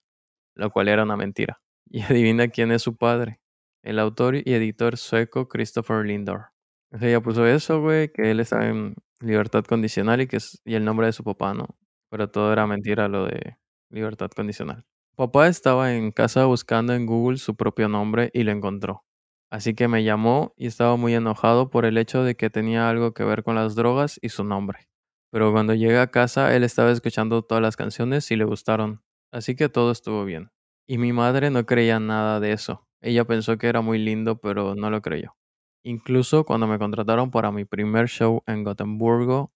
lo 0.54 0.70
cual 0.70 0.88
era 0.88 1.02
una 1.02 1.16
mentira. 1.16 1.60
Y 1.90 2.02
adivina 2.02 2.48
quién 2.48 2.72
es 2.72 2.82
su 2.82 2.96
padre, 2.96 3.40
el 3.82 3.98
autor 3.98 4.36
y 4.36 4.54
editor 4.54 4.96
sueco 4.96 5.48
Christopher 5.48 6.06
Lindor. 6.06 6.46
O 6.92 6.98
sea, 6.98 7.08
ella 7.08 7.20
puso 7.20 7.46
eso, 7.46 7.80
güey, 7.82 8.10
que 8.12 8.30
él 8.30 8.40
está 8.40 8.68
en 8.68 8.94
libertad 9.20 9.64
condicional 9.64 10.20
y 10.20 10.26
que 10.26 10.36
es, 10.38 10.60
y 10.64 10.76
el 10.76 10.84
nombre 10.84 11.06
de 11.06 11.12
su 11.12 11.24
papá, 11.24 11.52
¿no? 11.52 11.66
Pero 12.10 12.30
todo 12.30 12.52
era 12.52 12.66
mentira 12.66 13.08
lo 13.08 13.26
de 13.26 13.58
libertad 13.90 14.30
condicional. 14.30 14.84
Papá 15.16 15.46
estaba 15.46 15.94
en 15.94 16.10
casa 16.10 16.44
buscando 16.46 16.92
en 16.92 17.06
Google 17.06 17.38
su 17.38 17.54
propio 17.54 17.88
nombre 17.88 18.30
y 18.34 18.42
lo 18.42 18.50
encontró. 18.50 19.04
Así 19.48 19.72
que 19.74 19.86
me 19.86 20.02
llamó 20.02 20.52
y 20.56 20.66
estaba 20.66 20.96
muy 20.96 21.14
enojado 21.14 21.70
por 21.70 21.84
el 21.84 21.98
hecho 21.98 22.24
de 22.24 22.34
que 22.34 22.50
tenía 22.50 22.90
algo 22.90 23.14
que 23.14 23.22
ver 23.22 23.44
con 23.44 23.54
las 23.54 23.76
drogas 23.76 24.18
y 24.22 24.30
su 24.30 24.42
nombre. 24.42 24.88
Pero 25.30 25.52
cuando 25.52 25.72
llegué 25.72 26.00
a 26.00 26.08
casa, 26.08 26.56
él 26.56 26.64
estaba 26.64 26.90
escuchando 26.90 27.42
todas 27.42 27.62
las 27.62 27.76
canciones 27.76 28.28
y 28.32 28.36
le 28.36 28.44
gustaron. 28.44 29.04
Así 29.30 29.54
que 29.54 29.68
todo 29.68 29.92
estuvo 29.92 30.24
bien. 30.24 30.50
Y 30.88 30.98
mi 30.98 31.12
madre 31.12 31.48
no 31.50 31.64
creía 31.64 32.00
nada 32.00 32.40
de 32.40 32.50
eso. 32.50 32.88
Ella 33.00 33.24
pensó 33.24 33.56
que 33.56 33.68
era 33.68 33.82
muy 33.82 33.98
lindo, 33.98 34.40
pero 34.40 34.74
no 34.74 34.90
lo 34.90 35.00
creyó. 35.00 35.36
Incluso 35.84 36.44
cuando 36.44 36.66
me 36.66 36.80
contrataron 36.80 37.30
para 37.30 37.52
mi 37.52 37.64
primer 37.64 38.08
show 38.08 38.42
en 38.48 38.64
Gotemburgo, 38.64 39.52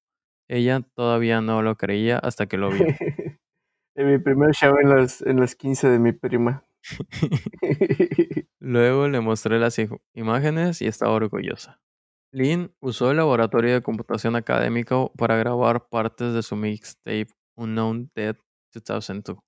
ella 0.46 0.82
todavía 0.94 1.40
no 1.40 1.62
lo 1.62 1.76
creía 1.76 2.18
hasta 2.18 2.46
que 2.46 2.58
lo 2.58 2.70
vio. 2.70 2.86
en 3.98 4.12
mi 4.12 4.18
primer 4.18 4.54
show 4.54 4.76
en 4.80 4.88
los, 4.90 5.22
en 5.22 5.40
los 5.40 5.56
15 5.56 5.88
de 5.88 5.98
mi 5.98 6.12
prima. 6.12 6.64
Luego 8.60 9.08
le 9.08 9.20
mostré 9.20 9.58
las 9.58 9.76
imágenes 10.14 10.80
y 10.80 10.86
estaba 10.86 11.12
orgullosa. 11.12 11.80
Lynn 12.30 12.72
usó 12.78 13.10
el 13.10 13.16
laboratorio 13.16 13.74
de 13.74 13.82
computación 13.82 14.36
académico 14.36 15.12
para 15.16 15.36
grabar 15.36 15.88
partes 15.88 16.32
de 16.32 16.44
su 16.44 16.54
mixtape 16.54 17.26
Unknown 17.56 18.12
Dead 18.14 18.36
2002, 18.72 19.38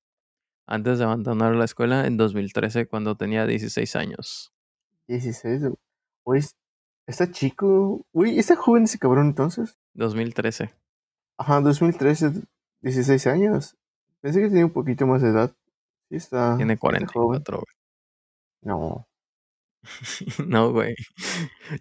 antes 0.67 0.99
de 0.99 1.05
abandonar 1.05 1.55
la 1.55 1.67
escuela 1.67 2.07
en 2.07 2.17
2013 2.17 2.89
cuando 2.89 3.17
tenía 3.17 3.47
16 3.47 3.95
años. 3.95 4.53
16. 5.07 5.63
Uy, 6.25 6.45
está 7.07 7.31
chico. 7.31 8.05
Uy, 8.11 8.37
está 8.41 8.57
joven 8.57 8.85
ese 8.85 8.99
cabrón 8.99 9.27
entonces. 9.27 9.79
2013. 9.95 10.75
Ajá, 11.39 11.61
2013, 11.61 12.33
16 12.81 13.27
años. 13.29 13.77
Pensé 14.21 14.41
que 14.41 14.49
tenía 14.49 14.67
un 14.67 14.73
poquito 14.73 15.07
más 15.07 15.23
de 15.23 15.31
edad. 15.31 15.55
Sí, 16.09 16.17
está. 16.17 16.57
Tiene 16.57 16.75
está 16.75 16.87
joven. 16.87 17.07
44, 17.07 17.59
güey. 17.59 17.67
No. 18.63 19.07
No, 20.47 20.73
güey. 20.73 20.95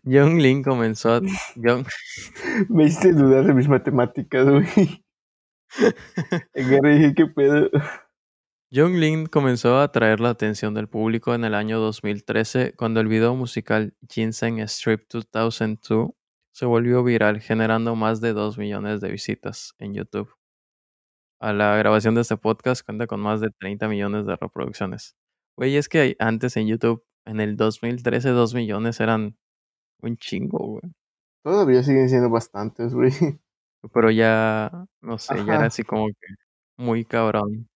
Young 0.03 0.39
Lin 0.39 0.63
comenzó 0.63 1.15
a... 1.15 1.21
Me 2.69 2.83
hiciste 2.85 3.13
dudar 3.13 3.45
de 3.45 3.53
mis 3.53 3.67
matemáticas, 3.67 4.47
güey. 4.47 5.03
Dije, 6.53 7.13
¿qué 7.15 7.25
pedo? 7.27 7.69
Young 8.71 8.95
Lin 8.95 9.25
comenzó 9.25 9.77
a 9.77 9.83
atraer 9.83 10.19
la 10.19 10.29
atención 10.29 10.73
del 10.73 10.87
público 10.87 11.33
en 11.33 11.43
el 11.43 11.55
año 11.55 11.79
2013 11.79 12.73
cuando 12.75 12.99
el 12.99 13.07
video 13.07 13.35
musical 13.35 13.95
Ginseng 14.07 14.59
Strip 14.61 15.09
2002 15.09 16.11
se 16.51 16.65
volvió 16.65 17.03
viral 17.03 17.41
generando 17.41 17.95
más 17.95 18.21
de 18.21 18.33
2 18.33 18.57
millones 18.57 19.01
de 19.01 19.11
visitas 19.11 19.73
en 19.79 19.93
YouTube. 19.93 20.38
A 21.41 21.53
la 21.53 21.77
grabación 21.77 22.15
de 22.15 22.21
este 22.21 22.35
podcast 22.37 22.85
cuenta 22.85 23.07
con 23.07 23.21
más 23.21 23.39
de 23.39 23.49
30 23.49 23.87
millones 23.87 24.25
de 24.25 24.35
reproducciones. 24.35 25.15
Güey, 25.57 25.77
es 25.77 25.87
que 25.87 26.15
antes 26.19 26.57
en 26.57 26.67
YouTube, 26.67 27.03
en 27.25 27.39
el 27.39 27.55
2013, 27.55 28.29
2 28.29 28.53
millones 28.53 28.99
eran 28.99 29.37
un 30.01 30.17
chingo, 30.17 30.59
güey. 30.59 30.93
Todavía 31.43 31.83
siguen 31.83 32.09
siendo 32.09 32.29
bastantes, 32.29 32.93
güey. 32.93 33.11
Pero 33.93 34.11
ya, 34.11 34.85
no 35.01 35.17
sé, 35.17 35.35
ya 35.45 35.55
era 35.55 35.65
así 35.67 35.83
como 35.83 36.07
que 36.07 36.27
muy 36.77 37.05
cabrón. 37.05 37.69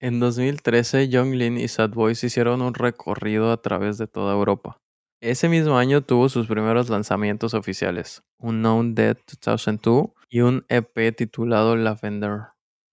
En 0.00 0.18
2013, 0.18 1.08
Young 1.08 1.34
Lin 1.34 1.58
y 1.58 1.68
Sad 1.68 1.90
Boys 1.90 2.24
hicieron 2.24 2.62
un 2.62 2.72
recorrido 2.72 3.52
a 3.52 3.60
través 3.60 3.98
de 3.98 4.06
toda 4.06 4.32
Europa. 4.32 4.78
Ese 5.22 5.50
mismo 5.50 5.76
año 5.76 6.00
tuvo 6.00 6.30
sus 6.30 6.46
primeros 6.46 6.88
lanzamientos 6.88 7.52
oficiales, 7.52 8.22
Unknown 8.38 8.94
Dead 8.94 9.18
2002 9.44 10.08
y 10.30 10.40
un 10.40 10.64
EP 10.70 11.14
titulado 11.14 11.76
Lavender, 11.76 12.44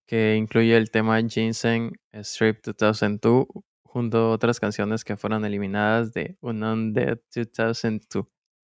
que 0.08 0.36
incluye 0.36 0.76
el 0.76 0.90
tema 0.90 1.22
Ginseng 1.22 1.94
Strip 2.14 2.66
2002 2.66 3.46
junto 3.84 4.18
a 4.18 4.32
otras 4.32 4.60
canciones 4.60 5.04
que 5.04 5.18
fueron 5.18 5.44
eliminadas 5.46 6.14
de 6.14 6.38
Unknown 6.42 6.94
Dead 6.94 7.20
2002. 7.36 8.26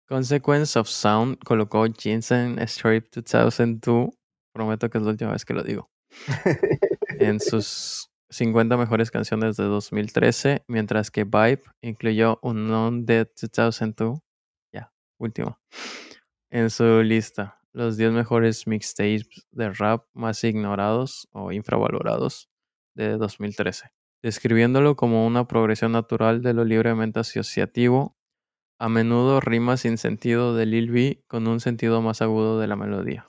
Consequence 0.09 0.79
of 0.79 0.89
Sound 0.89 1.39
colocó 1.45 1.87
Ginseng 1.87 2.59
Strip 2.61 3.15
2002, 3.15 4.09
prometo 4.53 4.91
que 4.91 4.99
es 4.99 5.05
la 5.05 5.11
última 5.11 5.33
vez 5.33 5.45
que 5.45 5.55
lo 5.55 5.63
digo, 5.63 5.91
en 7.21 7.39
sus 7.41 8.11
50 8.31 8.77
mejores 8.77 9.11
canciones 9.11 9.57
de 9.57 9.65
2013, 9.65 10.65
mientras 10.67 11.11
que 11.11 11.25
Vibe 11.25 11.63
incluyó 11.83 12.39
Unknown 12.43 13.07
Dead 13.07 13.29
2002, 13.41 14.19
ya, 14.73 14.93
último, 15.19 15.59
en 16.51 16.71
su 16.71 17.03
lista, 17.03 17.58
los 17.73 17.97
10 17.97 18.13
mejores 18.13 18.67
mixtapes 18.67 19.47
de 19.51 19.71
rap 19.73 20.07
más 20.15 20.43
ignorados 20.45 21.29
o 21.33 21.53
infravalorados 21.53 22.49
de 22.95 23.17
2013, 23.17 23.91
describiéndolo 24.23 24.97
como 24.97 25.27
una 25.27 25.47
progresión 25.47 25.93
natural 25.93 26.43
de 26.43 26.55
lo 26.55 26.65
libremente 26.65 27.21
asociativo, 27.21 28.17
a 28.81 28.89
menudo 28.89 29.41
rima 29.41 29.77
sin 29.77 29.99
sentido 29.99 30.55
de 30.55 30.67
Lil 30.67 30.91
B 30.91 31.25
con 31.27 31.49
un 31.49 31.61
sentido 31.61 32.01
más 32.01 32.23
agudo 32.23 32.61
de 32.61 32.69
la 32.69 32.77
melodía. 32.77 33.29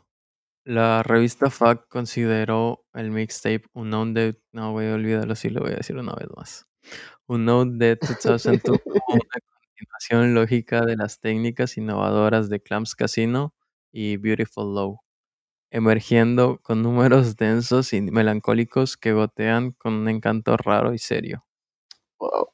La 0.66 1.02
revista 1.02 1.50
FAC 1.50 1.88
consideró 1.88 2.86
el 2.94 3.10
mixtape 3.10 3.64
Unknown 3.74 4.14
Dead. 4.14 4.36
No, 4.52 4.72
voy 4.72 4.86
a 4.86 4.94
olvidarlo 4.94 5.34
si 5.36 5.50
lo 5.50 5.62
voy 5.62 5.72
a 5.72 5.78
decir 5.78 5.98
una 5.98 6.14
vez 6.14 6.28
más. 6.36 6.68
Unknown 7.28 7.80
Dead 7.80 7.98
2002 8.24 8.80
como 8.84 9.04
una 9.08 9.40
continuación 9.76 10.34
lógica 10.36 10.86
de 10.86 10.96
las 10.96 11.20
técnicas 11.20 11.78
innovadoras 11.78 12.50
de 12.50 12.62
Clams 12.62 12.96
Casino 12.96 13.56
y 13.92 14.18
Beautiful 14.18 14.74
Low, 14.76 15.02
emergiendo 15.72 16.60
con 16.64 16.84
números 16.84 17.36
densos 17.38 17.94
y 17.94 18.02
melancólicos 18.02 18.98
que 18.98 19.14
gotean 19.14 19.72
con 19.74 19.94
un 19.94 20.10
encanto 20.10 20.58
raro 20.58 20.94
y 20.94 21.00
serio. 21.00 21.46
Wow. 22.20 22.50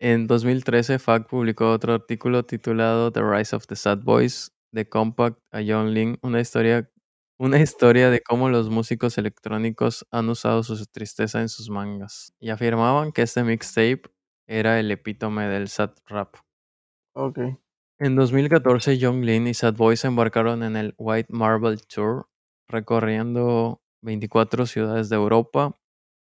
En 0.00 0.26
2013, 0.26 0.98
FAC 0.98 1.28
publicó 1.28 1.70
otro 1.72 1.94
artículo 1.94 2.44
titulado 2.44 3.12
The 3.12 3.22
Rise 3.22 3.56
of 3.56 3.66
the 3.66 3.76
Sad 3.76 4.00
Boys, 4.04 4.52
de 4.72 4.88
Compact 4.88 5.38
a 5.52 5.60
John 5.66 5.94
Lin, 5.94 6.18
una 6.22 6.40
historia, 6.40 6.90
una 7.38 7.60
historia 7.60 8.10
de 8.10 8.20
cómo 8.22 8.48
los 8.50 8.70
músicos 8.70 9.18
electrónicos 9.18 10.06
han 10.10 10.28
usado 10.30 10.62
su 10.64 10.84
tristeza 10.86 11.40
en 11.40 11.48
sus 11.48 11.70
mangas, 11.70 12.32
y 12.40 12.50
afirmaban 12.50 13.12
que 13.12 13.22
este 13.22 13.44
mixtape 13.44 14.02
era 14.48 14.80
el 14.80 14.90
epítome 14.90 15.46
del 15.48 15.68
sad 15.68 15.92
rap. 16.06 16.36
Ok. 17.14 17.38
En 18.00 18.16
2014, 18.16 18.98
Young 18.98 19.24
Lin 19.24 19.46
y 19.46 19.54
Sad 19.54 19.74
Boys 19.74 20.00
se 20.00 20.08
embarcaron 20.08 20.62
en 20.62 20.76
el 20.76 20.94
White 20.98 21.28
Marble 21.32 21.76
Tour, 21.76 22.26
recorriendo 22.68 23.80
24 24.02 24.66
ciudades 24.66 25.08
de 25.08 25.16
Europa, 25.16 25.78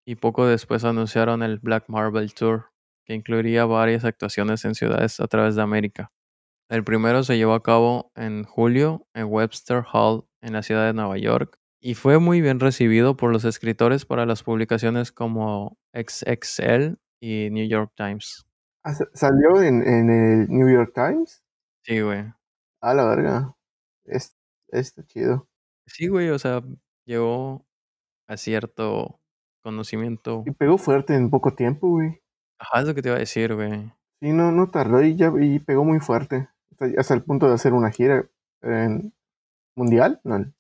y 0.07 0.17
poco 0.17 0.47
después 0.47 0.85
anunciaron 0.85 1.43
el 1.43 1.59
Black 1.61 1.85
Marble 1.89 2.29
Tour, 2.29 2.67
que 3.07 3.15
incluiría 3.15 3.65
varias 3.65 4.05
actuaciones 4.05 4.65
en 4.65 4.75
ciudades 4.75 5.19
a 5.21 5.27
través 5.29 5.57
de 5.57 5.63
América. 5.63 6.13
El 6.71 6.85
primero 6.85 7.23
se 7.25 7.37
llevó 7.37 7.55
a 7.55 7.63
cabo 7.63 8.13
en 8.15 8.45
julio 8.45 9.07
en 9.15 9.27
Webster 9.27 9.83
Hall, 9.93 10.25
en 10.43 10.53
la 10.53 10.63
ciudad 10.63 10.87
de 10.87 10.93
Nueva 10.93 11.19
York, 11.19 11.57
y 11.81 11.95
fue 11.95 12.19
muy 12.19 12.41
bien 12.41 12.61
recibido 12.61 13.17
por 13.17 13.33
los 13.33 13.45
escritores 13.45 14.05
para 14.05 14.27
las 14.27 14.43
publicaciones 14.43 15.11
como 15.11 15.79
XXL 15.95 16.97
y 17.21 17.49
New 17.51 17.67
York 17.67 17.93
Times. 17.97 18.47
Ah, 18.85 18.95
sa- 18.95 19.09
¿Salió 19.15 19.63
en, 19.63 19.83
en 19.87 20.11
el 20.11 20.49
New 20.49 20.69
York 20.73 20.93
Times? 20.95 21.42
Sí, 21.85 22.01
güey. 22.01 22.25
A 22.81 22.95
la 22.95 23.05
verga. 23.05 23.57
Es, 24.05 24.37
está 24.69 25.05
chido. 25.05 25.49
Sí, 25.87 26.09
güey, 26.09 26.31
o 26.31 26.39
sea, 26.39 26.63
llegó 27.05 27.67
a 28.29 28.37
cierto 28.37 29.21
conocimiento. 29.63 30.45
Y 30.47 30.53
pegó 30.53 30.79
fuerte 30.79 31.15
en 31.15 31.31
poco 31.31 31.55
tiempo, 31.55 31.89
güey. 31.89 32.23
Ajá, 32.59 32.81
es 32.81 32.87
lo 32.89 32.95
que 32.95 33.03
te 33.03 33.09
iba 33.09 33.17
a 33.17 33.21
decir, 33.21 33.55
güey. 33.55 33.93
Sí, 34.21 34.33
no, 34.33 34.53
no 34.53 34.71
tardó 34.71 35.03
y 35.03 35.17
ya 35.17 35.33
y 35.41 35.59
pegó 35.59 35.85
muy 35.85 35.99
fuerte. 35.99 36.49
Hasta, 36.71 37.01
hasta 37.01 37.15
el 37.15 37.25
punto 37.25 37.49
de 37.49 37.55
hacer 37.55 37.73
una 37.73 37.91
gira 37.91 38.25
en 38.63 39.13
mundial. 39.77 40.21
No, 40.25 40.53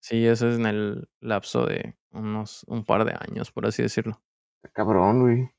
Sí, 0.00 0.26
eso 0.26 0.48
es 0.48 0.56
en 0.58 0.66
el 0.66 1.08
lapso 1.20 1.64
de 1.64 1.96
unos 2.10 2.64
un 2.66 2.84
par 2.84 3.04
de 3.04 3.14
años, 3.14 3.52
por 3.52 3.66
así 3.66 3.82
decirlo. 3.82 4.20
cabrón, 4.72 5.20
güey. 5.20 5.50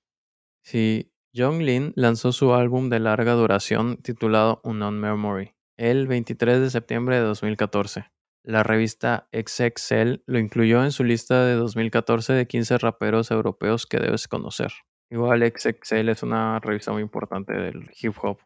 Sí, 0.63 1.12
Young 1.35 1.63
Lin 1.63 1.93
lanzó 1.95 2.31
su 2.31 2.53
álbum 2.53 2.89
de 2.89 2.99
larga 2.99 3.33
duración 3.33 3.97
titulado 3.97 4.61
Unknown 4.63 4.99
Memory 4.99 5.55
el 5.77 6.05
23 6.05 6.59
de 6.59 6.69
septiembre 6.69 7.15
de 7.15 7.23
2014. 7.23 8.05
La 8.43 8.61
revista 8.61 9.27
XXL 9.33 10.21
lo 10.27 10.37
incluyó 10.37 10.83
en 10.83 10.91
su 10.91 11.03
lista 11.03 11.43
de 11.43 11.55
2014 11.55 12.33
de 12.33 12.45
15 12.45 12.77
raperos 12.77 13.31
europeos 13.31 13.87
que 13.87 13.97
debes 13.97 14.27
conocer. 14.27 14.71
Igual 15.09 15.41
XXL 15.41 16.09
es 16.09 16.21
una 16.21 16.59
revista 16.59 16.91
muy 16.91 17.01
importante 17.01 17.53
del 17.53 17.89
hip 17.99 18.13
hop. 18.21 18.37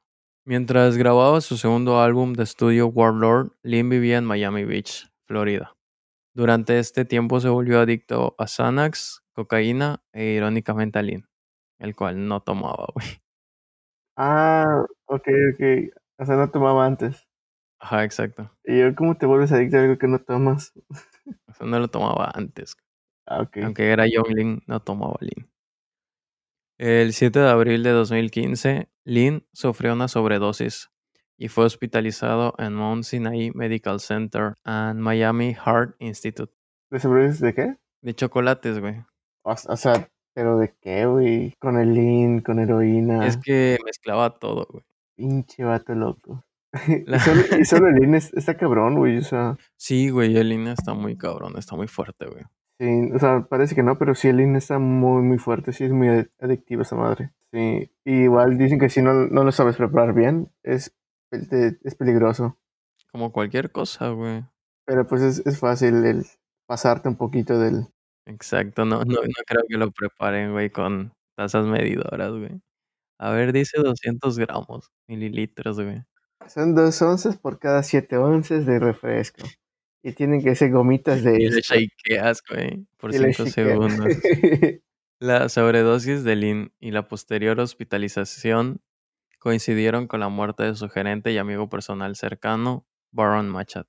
Mientras 0.46 0.96
grababa 0.96 1.42
su 1.42 1.58
segundo 1.58 2.00
álbum 2.00 2.32
de 2.32 2.44
estudio 2.44 2.88
Warlord, 2.88 3.52
Lin 3.64 3.90
vivía 3.90 4.18
en 4.18 4.24
Miami 4.24 4.64
Beach, 4.64 5.12
Florida. 5.26 5.76
Durante 6.34 6.80
este 6.80 7.04
tiempo 7.04 7.42
se 7.42 7.50
volvió 7.50 7.82
adicto 7.82 8.34
a 8.38 8.48
Xanax, 8.48 9.26
cocaína 9.34 10.02
e 10.14 10.28
irónicamente 10.28 11.00
a 11.00 11.02
Lin, 11.02 11.28
el 11.80 11.96
cual 11.96 12.28
no 12.28 12.42
tomaba, 12.42 12.88
güey. 12.94 13.08
Ah, 14.18 14.86
ok, 15.06 15.28
ok. 15.54 15.94
O 16.20 16.26
sea, 16.26 16.36
no 16.36 16.50
tomaba 16.50 16.86
antes. 16.86 17.28
Ajá, 17.80 18.04
exacto. 18.04 18.50
Y 18.64 18.80
yo, 18.80 18.96
¿cómo 18.96 19.16
te 19.16 19.28
vuelves 19.28 19.52
adicto 19.52 19.78
a 19.78 19.82
algo 19.82 19.98
que 19.98 20.08
no 20.08 20.20
tomas? 20.20 20.74
O 21.48 21.54
sea, 21.54 21.68
no 21.68 21.80
lo 21.80 21.88
tomaba 21.88 22.32
antes. 22.34 22.76
Ah, 23.28 23.42
ok. 23.42 23.58
Aunque 23.64 23.92
era 23.92 24.08
Young 24.08 24.30
Lin, 24.30 24.64
no 24.66 24.80
tomaba 24.80 25.18
Lin. 25.20 25.48
El 26.80 27.14
7 27.14 27.40
de 27.40 27.50
abril 27.50 27.84
de 27.84 27.92
2015, 27.92 28.90
Lin 29.04 29.46
sufrió 29.52 29.94
una 29.94 30.08
sobredosis 30.08 30.90
y 31.38 31.50
fue 31.50 31.66
hospitalizado 31.66 32.54
en 32.58 32.74
Mount 32.74 33.04
Sinai 33.04 33.52
Medical 33.54 34.00
Center 34.00 34.56
and 34.64 35.00
Miami 35.00 35.54
Heart 35.54 35.96
Institute. 36.00 36.54
¿De 36.90 37.00
sobredosis 37.00 37.42
de 37.42 37.54
qué? 37.54 37.76
De 38.02 38.14
chocolates, 38.16 38.80
güey. 38.80 39.04
O, 39.44 39.52
o 39.52 39.78
sea, 39.78 40.10
¿pero 40.38 40.60
de 40.60 40.76
qué, 40.80 41.08
güey? 41.08 41.54
Con 41.60 41.80
el 41.80 41.96
lean, 41.96 42.42
con 42.42 42.60
heroína. 42.60 43.26
Es 43.26 43.38
que 43.38 43.80
mezclaba 43.84 44.38
todo, 44.38 44.68
güey. 44.72 44.84
Pinche 45.16 45.64
vato 45.64 45.96
loco. 45.96 46.44
La- 47.08 47.18
y, 47.18 47.20
solo, 47.22 47.42
y 47.60 47.66
solo 47.66 47.88
el 47.90 47.96
lean 47.96 48.14
es- 48.14 48.32
está 48.34 48.56
cabrón, 48.56 48.98
güey. 48.98 49.18
O 49.18 49.24
sea, 49.24 49.58
Sí, 49.78 50.10
güey, 50.12 50.38
el 50.38 50.52
INE 50.54 50.74
está 50.74 50.94
muy 50.94 51.18
cabrón, 51.18 51.54
está 51.58 51.76
muy 51.76 51.88
fuerte, 51.88 52.28
güey. 52.28 52.44
sí, 52.80 53.12
o 53.16 53.18
sea, 53.18 53.48
parece 53.50 53.74
que 53.74 53.82
no, 53.82 53.98
pero 53.98 54.14
sí 54.14 54.28
el 54.28 54.38
lean 54.38 54.56
está 54.56 54.78
muy, 54.78 55.24
muy 55.24 55.40
fuerte. 55.40 55.74
Sí, 55.74 55.86
es 55.86 55.92
muy 55.92 56.08
adictiva 56.40 56.84
esa 56.84 56.96
madre. 56.96 57.32
Sí. 57.52 57.90
Y 58.06 58.24
igual 58.26 58.60
dicen 58.60 58.78
que 58.80 58.90
si 58.90 59.02
no, 59.02 59.14
no 59.14 59.44
lo 59.44 59.52
sabes 59.52 59.76
preparar 59.78 60.14
bien, 60.14 60.52
es, 60.64 60.94
es 61.32 61.96
peligroso. 61.96 62.60
Como 63.12 63.32
cualquier 63.32 63.72
cosa, 63.72 64.10
güey. 64.10 64.44
Pero 64.86 65.08
pues 65.08 65.24
es, 65.24 65.40
es 65.48 65.58
fácil 65.60 66.06
el 66.06 66.26
pasarte 66.68 67.10
un 67.10 67.16
poquito 67.16 67.58
del... 67.60 67.88
Exacto, 68.28 68.84
no, 68.84 69.06
no, 69.06 69.22
no 69.22 69.44
creo 69.46 69.64
que 69.70 69.78
lo 69.78 69.90
preparen, 69.92 70.52
güey, 70.52 70.70
con 70.70 71.14
tazas 71.38 71.66
medidoras, 71.66 72.32
güey. 72.32 72.60
A 73.20 73.32
ver, 73.32 73.54
dice 73.54 73.80
200 73.82 74.38
gramos, 74.38 74.92
mililitros, 75.08 75.80
güey. 75.80 76.04
Son 76.48 76.76
dos 76.76 77.02
onzas 77.02 77.38
por 77.38 77.58
cada 77.58 77.84
siete 77.84 78.18
onzas 78.18 78.66
de 78.66 78.80
refresco. 78.80 79.44
Y 80.04 80.14
tienen 80.14 80.44
que 80.44 80.56
ser 80.56 80.72
gomitas 80.72 81.24
de 81.24 81.38
Y 81.42 81.50
le 81.50 81.62
shakeas, 81.62 82.44
güey, 82.50 82.86
por 82.98 83.14
Y 83.14 83.20
le 83.20 83.34
5 83.34 83.50
shakea. 83.50 83.52
segundos. 83.52 84.08
La 85.20 85.50
sobredosis 85.50 86.24
de 86.24 86.36
Lin 86.36 86.74
y 86.80 86.92
la 86.92 87.08
posterior 87.08 87.60
hospitalización 87.60 88.82
coincidieron 89.40 90.06
con 90.06 90.20
la 90.20 90.30
muerte 90.30 90.62
de 90.64 90.76
su 90.76 90.90
gerente 90.90 91.32
y 91.32 91.40
amigo 91.40 91.70
personal 91.70 92.16
cercano, 92.16 92.86
Baron 93.12 93.50
Machat. 93.50 93.88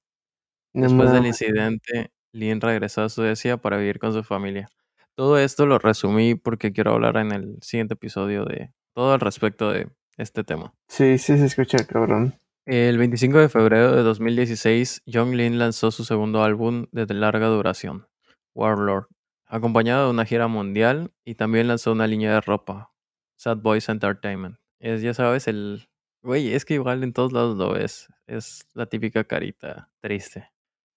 No 0.73 0.85
Después 0.85 1.13
del 1.13 1.27
incidente, 1.27 2.13
Lin 2.33 2.61
regresó 2.61 3.03
a 3.03 3.09
Suecia 3.09 3.57
para 3.57 3.77
vivir 3.77 3.99
con 3.99 4.13
su 4.13 4.23
familia. 4.23 4.69
Todo 5.15 5.39
esto 5.39 5.67
lo 5.67 5.79
resumí 5.79 6.35
porque 6.35 6.73
quiero 6.73 6.93
hablar 6.93 7.17
en 7.17 7.33
el 7.33 7.59
siguiente 7.61 7.95
episodio 7.95 8.45
de 8.45 8.73
todo 8.95 9.13
al 9.13 9.21
respecto 9.21 9.71
de 9.71 9.89
este 10.17 10.45
tema. 10.45 10.75
Sí, 10.89 11.19
sí 11.19 11.39
se 11.39 11.47
escucha 11.47 11.87
cabrón. 11.87 12.35
El 12.67 12.99
25 12.99 13.39
de 13.39 13.49
febrero 13.49 13.97
de 13.97 14.03
2016, 14.03 15.03
Young 15.07 15.35
Lin 15.35 15.59
lanzó 15.59 15.91
su 15.91 16.05
segundo 16.05 16.45
álbum 16.45 16.87
de 16.93 17.07
larga 17.15 17.47
duración, 17.47 18.07
Warlord, 18.55 19.07
acompañado 19.47 20.05
de 20.05 20.11
una 20.11 20.27
gira 20.27 20.49
mundial 20.49 21.13
y 21.25 21.35
también 21.35 21.67
lanzó 21.67 21.93
una 21.93 22.07
línea 22.07 22.35
de 22.35 22.41
ropa, 22.43 22.93
Sad 23.37 23.59
Boys 23.59 23.89
Entertainment. 23.89 24.59
Es, 24.81 25.01
ya 25.03 25.15
sabes, 25.15 25.49
el... 25.49 25.89
Güey, 26.23 26.53
es 26.53 26.65
que 26.65 26.75
igual 26.75 27.03
en 27.05 27.13
todos 27.13 27.33
lados 27.33 27.57
lo 27.57 27.73
ves. 27.73 28.09
Es 28.27 28.69
la 28.75 28.87
típica 28.87 29.25
carita 29.25 29.91
triste. 30.01 30.51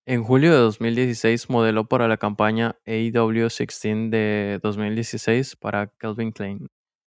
En 0.06 0.24
julio 0.24 0.52
de 0.52 0.58
2016 0.58 1.50
modeló 1.50 1.86
para 1.86 2.08
la 2.08 2.18
campaña 2.18 2.76
AEW 2.88 3.50
16 3.50 4.10
de 4.10 4.60
2016 4.64 5.56
para 5.58 5.88
Calvin 5.88 6.32
Klein. 6.32 6.68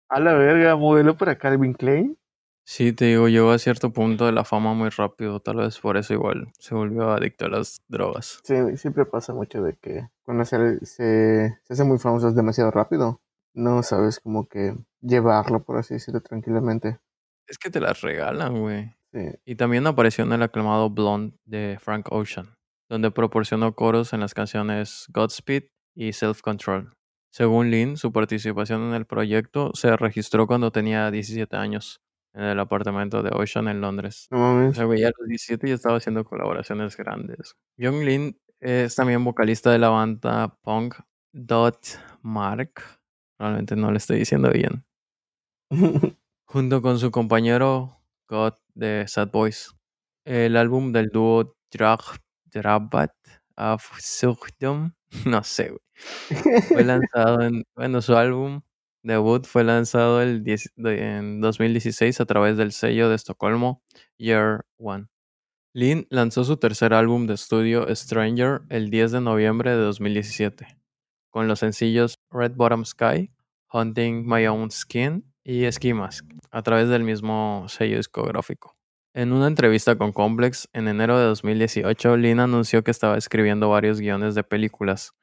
A 0.08 0.20
la 0.20 0.34
verga, 0.34 0.76
modelo 0.76 1.18
para 1.18 1.38
Calvin 1.38 1.74
Klein. 1.74 2.16
Sí, 2.64 2.94
te 2.94 3.06
digo, 3.06 3.28
llegó 3.28 3.52
a 3.52 3.60
cierto 3.60 3.92
punto 3.92 4.26
de 4.26 4.32
la 4.32 4.44
fama 4.44 4.74
muy 4.74 4.90
rápido, 4.90 5.40
tal 5.40 5.58
vez 5.58 5.80
por 5.80 5.98
eso 5.98 6.14
igual 6.14 6.52
se 6.60 6.74
volvió 6.74 7.12
adicto 7.12 7.46
a 7.46 7.50
las 7.50 7.78
drogas. 7.88 8.40
Sí, 8.44 8.56
siempre 8.78 9.06
pasa 9.06 9.34
mucho 9.34 9.64
de 9.64 9.76
que 9.78 10.08
cuando 10.24 10.46
se, 10.46 10.84
se, 10.86 11.60
se 11.64 11.74
hace 11.74 11.84
muy 11.84 11.98
famoso 12.00 12.28
es 12.28 12.36
demasiado 12.36 12.72
rápido. 12.72 13.22
No 13.56 13.82
sabes 13.84 14.20
como 14.20 14.48
que 14.48 14.76
llevarlo, 15.02 15.64
por 15.64 15.78
así 15.78 15.96
decirlo, 15.96 16.22
tranquilamente. 16.22 17.00
Es 17.48 17.58
que 17.58 17.70
te 17.70 17.80
las 17.80 18.02
regalan, 18.02 18.60
güey. 18.60 18.94
Sí. 19.14 19.32
Y 19.46 19.56
también 19.56 19.88
apareció 19.88 20.24
en 20.24 20.34
el 20.34 20.44
aclamado 20.44 20.90
Blonde 20.90 21.38
de 21.46 21.78
Frank 21.80 22.12
Ocean, 22.12 22.56
donde 22.90 23.12
proporcionó 23.12 23.76
coros 23.76 24.14
en 24.14 24.20
las 24.20 24.34
canciones 24.34 25.08
Godspeed 25.14 25.64
y 25.96 26.14
Self 26.14 26.42
Control. 26.42 26.94
Según 27.32 27.70
Lynn, 27.70 27.98
su 27.98 28.12
participación 28.12 28.84
en 28.84 28.94
el 28.94 29.06
proyecto 29.06 29.72
se 29.74 29.96
registró 29.98 30.48
cuando 30.48 30.72
tenía 30.72 31.12
17 31.12 31.56
años, 31.58 32.02
en 32.34 32.44
el 32.44 32.60
apartamento 32.60 33.24
de 33.24 33.32
Ocean 33.34 33.68
en 33.68 33.82
Londres. 33.82 34.28
No 34.30 34.68
O 34.68 34.74
sea, 34.74 34.86
güey, 34.86 35.04
a 35.04 35.12
los 35.18 35.28
17 35.28 35.68
ya 35.68 35.74
estaba 35.74 35.98
haciendo 35.98 36.24
colaboraciones 36.24 36.96
grandes. 36.96 37.56
Young 37.78 38.04
Lin 38.04 38.40
es 38.60 38.96
también 38.96 39.24
vocalista 39.24 39.72
de 39.72 39.80
la 39.80 39.90
banda 39.90 40.58
punk 40.62 40.96
Dot 41.34 42.00
Mark. 42.22 42.82
Probablemente 43.38 43.76
no 43.76 43.92
le 43.92 43.98
estoy 43.98 44.20
diciendo 44.20 44.50
bien. 44.52 44.86
Junto 46.46 46.82
con 46.82 47.00
su 47.00 47.12
compañero 47.12 48.00
God 48.30 48.54
de 48.74 49.06
Sad 49.08 49.30
Boys. 49.32 49.76
El 50.26 50.58
álbum 50.58 50.92
del 50.92 51.10
dúo 51.10 51.58
Drag 51.72 52.00
Drabat 52.56 53.12
of 53.58 53.84
Sugdom. 54.00 54.94
No 55.26 55.44
sé, 55.44 55.70
güey. 55.70 56.62
Fue 56.68 56.84
lanzado 56.86 57.42
en. 57.42 57.64
Bueno, 57.76 58.02
su 58.02 58.16
álbum 58.18 58.62
debut 59.04 59.46
fue 59.46 59.64
lanzado 59.64 60.22
el 60.22 60.44
10 60.44 60.74
de- 60.76 61.18
en 61.18 61.42
2016 61.42 62.20
a 62.22 62.26
través 62.26 62.58
del 62.58 62.72
sello 62.74 63.08
de 63.10 63.16
Estocolmo 63.16 63.82
Year 64.18 64.66
One. 64.78 65.08
Lin 65.74 66.08
lanzó 66.10 66.44
su 66.44 66.58
tercer 66.58 66.94
álbum 66.94 67.28
de 67.28 67.36
estudio 67.36 67.94
Stranger 67.96 68.62
el 68.70 68.90
10 68.90 69.12
de 69.14 69.22
noviembre 69.22 69.72
de 69.72 69.78
2017, 69.78 70.68
con 71.30 71.48
los 71.48 71.60
sencillos 71.60 72.20
Red 72.32 72.54
Bottom 72.56 72.84
Sky, 72.86 73.32
Hunting 73.72 74.26
My 74.26 74.48
Own 74.48 74.72
Skin 74.72 75.32
y 75.44 75.72
Ski 75.72 75.94
Mask, 75.94 76.26
a 76.52 76.62
través 76.64 76.90
del 76.90 77.04
mismo 77.04 77.66
sello 77.70 77.98
discográfico. 77.98 78.75
En 79.18 79.32
una 79.32 79.48
entrevista 79.48 79.98
con 79.98 80.12
Complex 80.12 80.68
en 80.74 80.90
enero 80.90 81.18
de 81.18 81.24
2018, 81.24 82.18
Lin 82.18 82.42
anunció 82.42 82.84
que 82.84 82.92
estaba 82.92 83.18
escribiendo 83.18 83.70
varios 83.70 84.02
guiones 84.02 84.36
de 84.36 84.44
películas, 84.44 85.14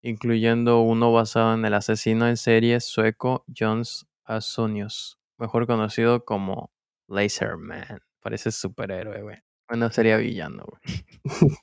incluyendo 0.00 0.82
uno 0.82 1.12
basado 1.12 1.52
en 1.54 1.64
el 1.64 1.74
asesino 1.74 2.28
en 2.28 2.36
serie 2.36 2.78
sueco 2.78 3.44
Jons 3.52 4.06
Asunius, 4.22 5.18
mejor 5.38 5.66
conocido 5.66 6.24
como 6.24 6.70
Laserman. 7.08 7.98
Parece 8.20 8.52
superhéroe, 8.52 9.22
güey. 9.22 9.38
Bueno, 9.68 9.90
sería 9.90 10.18
villano, 10.18 10.64
güey. 10.64 11.04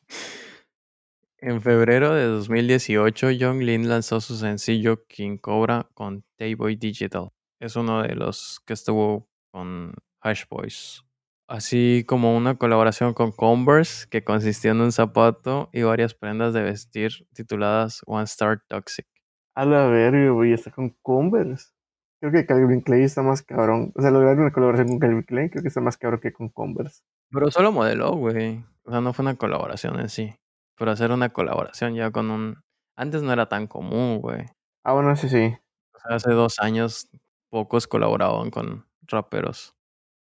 En 1.41 1.61
febrero 1.61 2.13
de 2.13 2.25
2018, 2.25 3.31
Young 3.31 3.61
Lin 3.61 3.87
lanzó 3.87 4.19
su 4.19 4.35
sencillo 4.35 5.05
King 5.07 5.37
Cobra 5.37 5.87
con 5.93 6.25
Tayboy 6.35 6.75
Digital. 6.75 7.29
Es 7.61 7.77
uno 7.77 8.03
de 8.03 8.13
los 8.15 8.59
que 8.65 8.73
estuvo 8.73 9.29
con 9.49 9.93
Hash 10.19 10.43
Boys. 10.49 11.05
Así 11.49 12.05
como 12.07 12.37
una 12.37 12.59
colaboración 12.59 13.15
con 13.15 13.31
Converse 13.31 14.07
que 14.07 14.23
consistió 14.23 14.69
en 14.69 14.81
un 14.81 14.91
zapato 14.91 15.71
y 15.73 15.81
varias 15.81 16.13
prendas 16.13 16.53
de 16.53 16.61
vestir 16.61 17.27
tituladas 17.33 18.03
One 18.05 18.25
Star 18.25 18.61
Toxic. 18.67 19.07
A 19.55 19.65
la 19.65 19.87
verga, 19.87 20.29
güey, 20.29 20.53
está 20.53 20.69
con 20.69 20.91
Converse. 21.01 21.71
Creo 22.21 22.31
que 22.31 22.45
Calvin 22.45 22.81
Klein 22.81 23.01
está 23.01 23.23
más 23.23 23.41
cabrón. 23.41 23.91
O 23.95 24.01
sea, 24.03 24.11
lograr 24.11 24.37
una 24.37 24.51
colaboración 24.51 24.89
con 24.89 24.99
Calvin 24.99 25.23
Klein 25.23 25.49
creo 25.49 25.63
que 25.63 25.69
está 25.69 25.81
más 25.81 25.97
cabrón 25.97 26.19
que 26.19 26.31
con 26.31 26.49
Converse. 26.49 27.01
Pero 27.31 27.49
solo 27.49 27.71
modeló, 27.71 28.11
güey. 28.11 28.63
O 28.83 28.91
sea, 28.91 29.01
no 29.01 29.11
fue 29.13 29.23
una 29.23 29.35
colaboración 29.35 29.99
en 29.99 30.09
sí. 30.09 30.35
Pero 30.77 30.91
hacer 30.91 31.11
una 31.11 31.29
colaboración 31.29 31.95
ya 31.95 32.11
con 32.11 32.29
un... 32.29 32.61
Antes 32.95 33.23
no 33.23 33.33
era 33.33 33.49
tan 33.49 33.65
común, 33.65 34.19
güey. 34.21 34.45
Ah, 34.83 34.93
bueno, 34.93 35.15
sí, 35.15 35.27
sí. 35.27 35.57
O 35.95 35.99
sea, 35.99 36.15
hace 36.17 36.29
dos 36.29 36.59
años 36.59 37.09
pocos 37.49 37.87
colaboraban 37.87 38.51
con 38.51 38.85
raperos. 39.07 39.75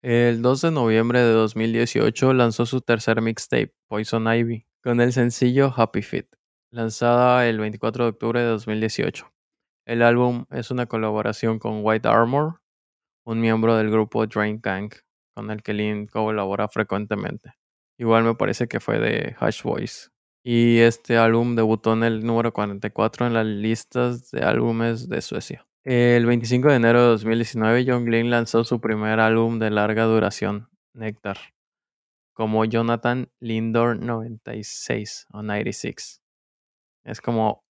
El 0.08 0.44
2 0.44 0.62
de 0.62 0.70
noviembre 0.70 1.20
de 1.22 1.32
2018 1.32 2.36
lanzó 2.36 2.68
su 2.68 2.82
tercer 2.82 3.24
mixtape, 3.24 3.74
Poison 3.88 4.32
Ivy, 4.32 4.68
con 4.84 5.02
el 5.02 5.12
sencillo 5.12 5.74
Happy 5.76 6.04
Feet, 6.04 6.28
lanzada 6.70 7.48
el 7.48 7.58
24 7.58 8.04
de 8.04 8.10
octubre 8.12 8.40
de 8.40 8.46
2018. 8.46 9.34
El 9.88 10.04
álbum 10.04 10.46
es 10.52 10.70
una 10.70 10.86
colaboración 10.86 11.58
con 11.58 11.80
White 11.84 12.08
Armor, 12.08 12.62
un 13.26 13.42
miembro 13.42 13.76
del 13.76 13.90
grupo 13.90 14.28
Drain 14.28 14.60
Gang, 14.62 14.92
con 15.34 15.50
el 15.50 15.64
que 15.64 15.74
Lin 15.74 16.06
colabora 16.06 16.68
frecuentemente. 16.68 17.54
Igual 17.98 18.26
me 18.26 18.36
parece 18.36 18.68
que 18.68 18.80
fue 18.80 19.00
de 19.00 19.36
Hash 19.40 19.64
Boys. 19.64 20.12
Y 20.44 20.82
este 20.82 21.18
álbum 21.18 21.56
debutó 21.56 21.94
en 21.94 22.04
el 22.04 22.24
número 22.24 22.54
44 22.54 23.26
en 23.26 23.34
las 23.34 23.48
listas 23.48 24.30
de 24.30 24.44
álbumes 24.44 25.10
de 25.10 25.24
Suecia. 25.24 25.66
El 25.86 26.26
25 26.26 26.70
de 26.70 26.76
enero 26.78 27.00
de 27.04 27.08
2019, 27.10 27.86
John 27.88 28.06
Glenn 28.06 28.32
lanzó 28.32 28.64
su 28.64 28.82
primer 28.82 29.20
álbum 29.20 29.60
de 29.60 29.70
larga 29.70 30.06
duración, 30.06 30.68
Nectar, 30.96 31.38
como 32.34 32.66
Jonathan 32.66 33.30
Lindor 33.40 34.00
96 34.00 35.28
o 35.32 35.44
96. 35.44 36.24
Es 37.04 37.22
como 37.22 37.64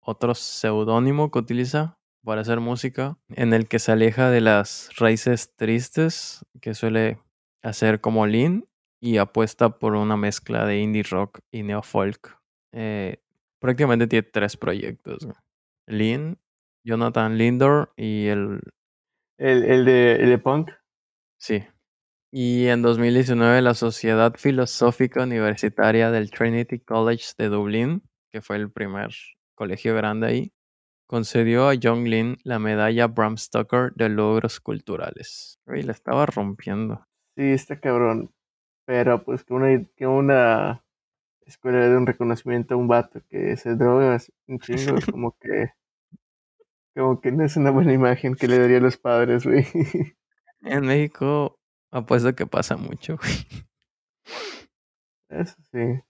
otro 0.00 0.34
seudónimo 0.34 1.30
que 1.30 1.38
utiliza 1.38 1.96
para 2.24 2.40
hacer 2.40 2.58
música, 2.58 3.16
en 3.28 3.52
el 3.52 3.68
que 3.68 3.78
se 3.78 3.92
aleja 3.92 4.30
de 4.30 4.40
las 4.40 4.90
raíces 4.96 5.54
tristes 5.54 6.44
que 6.60 6.74
suele 6.74 7.20
hacer 7.62 8.00
como 8.00 8.26
Lin 8.26 8.68
y 9.00 9.18
apuesta 9.18 9.78
por 9.78 9.94
una 9.94 10.16
mezcla 10.16 10.66
de 10.66 10.80
indie 10.80 11.04
rock 11.04 11.38
y 11.52 11.62
neofolk. 11.62 12.36
Eh, 12.72 13.22
prácticamente 13.60 14.08
tiene 14.08 14.24
tres 14.24 14.56
proyectos. 14.56 15.24
güey. 15.24 16.36
Jonathan 16.84 17.36
Lindor 17.38 17.92
y 17.96 18.26
el... 18.26 18.60
El, 19.38 19.64
el, 19.64 19.84
de, 19.84 20.16
el 20.16 20.28
de 20.28 20.38
Punk. 20.38 20.70
Sí. 21.38 21.64
Y 22.30 22.66
en 22.66 22.82
2019 22.82 23.62
la 23.62 23.74
Sociedad 23.74 24.34
Filosófica 24.36 25.22
Universitaria 25.22 26.10
del 26.10 26.30
Trinity 26.30 26.78
College 26.78 27.32
de 27.38 27.48
Dublín 27.48 28.02
que 28.30 28.40
fue 28.40 28.56
el 28.56 28.70
primer 28.70 29.10
colegio 29.54 29.94
grande 29.94 30.26
ahí, 30.26 30.52
concedió 31.06 31.68
a 31.68 31.74
John 31.80 32.04
Lin 32.04 32.38
la 32.44 32.58
medalla 32.58 33.08
Bram 33.08 33.36
Stoker 33.36 33.92
de 33.94 34.08
logros 34.08 34.60
culturales. 34.60 35.58
Uy, 35.66 35.82
la 35.82 35.92
estaba 35.92 36.26
rompiendo. 36.26 37.06
Sí, 37.36 37.44
está 37.52 37.80
cabrón. 37.80 38.32
Pero 38.86 39.24
pues 39.24 39.44
que 39.44 39.54
una, 39.54 39.84
que 39.96 40.06
una 40.06 40.84
escuela 41.44 41.88
de 41.88 41.96
un 41.96 42.06
reconocimiento 42.06 42.74
a 42.74 42.76
un 42.76 42.88
vato 42.88 43.20
que 43.28 43.56
se 43.56 43.74
droga 43.74 44.18
un 44.46 44.58
chingo, 44.60 44.96
como 45.10 45.36
que 45.38 45.72
como 46.94 47.20
que 47.20 47.32
no 47.32 47.44
es 47.44 47.56
una 47.56 47.70
buena 47.70 47.92
imagen 47.92 48.34
que 48.34 48.48
le 48.48 48.58
daría 48.58 48.78
a 48.78 48.80
los 48.80 48.96
padres, 48.96 49.44
güey. 49.44 49.64
En 50.62 50.84
México 50.84 51.58
apuesto 51.90 52.34
que 52.34 52.46
pasa 52.46 52.76
mucho. 52.76 53.16
güey. 53.16 53.32
Eso 55.30 55.56
sí. 55.72 56.02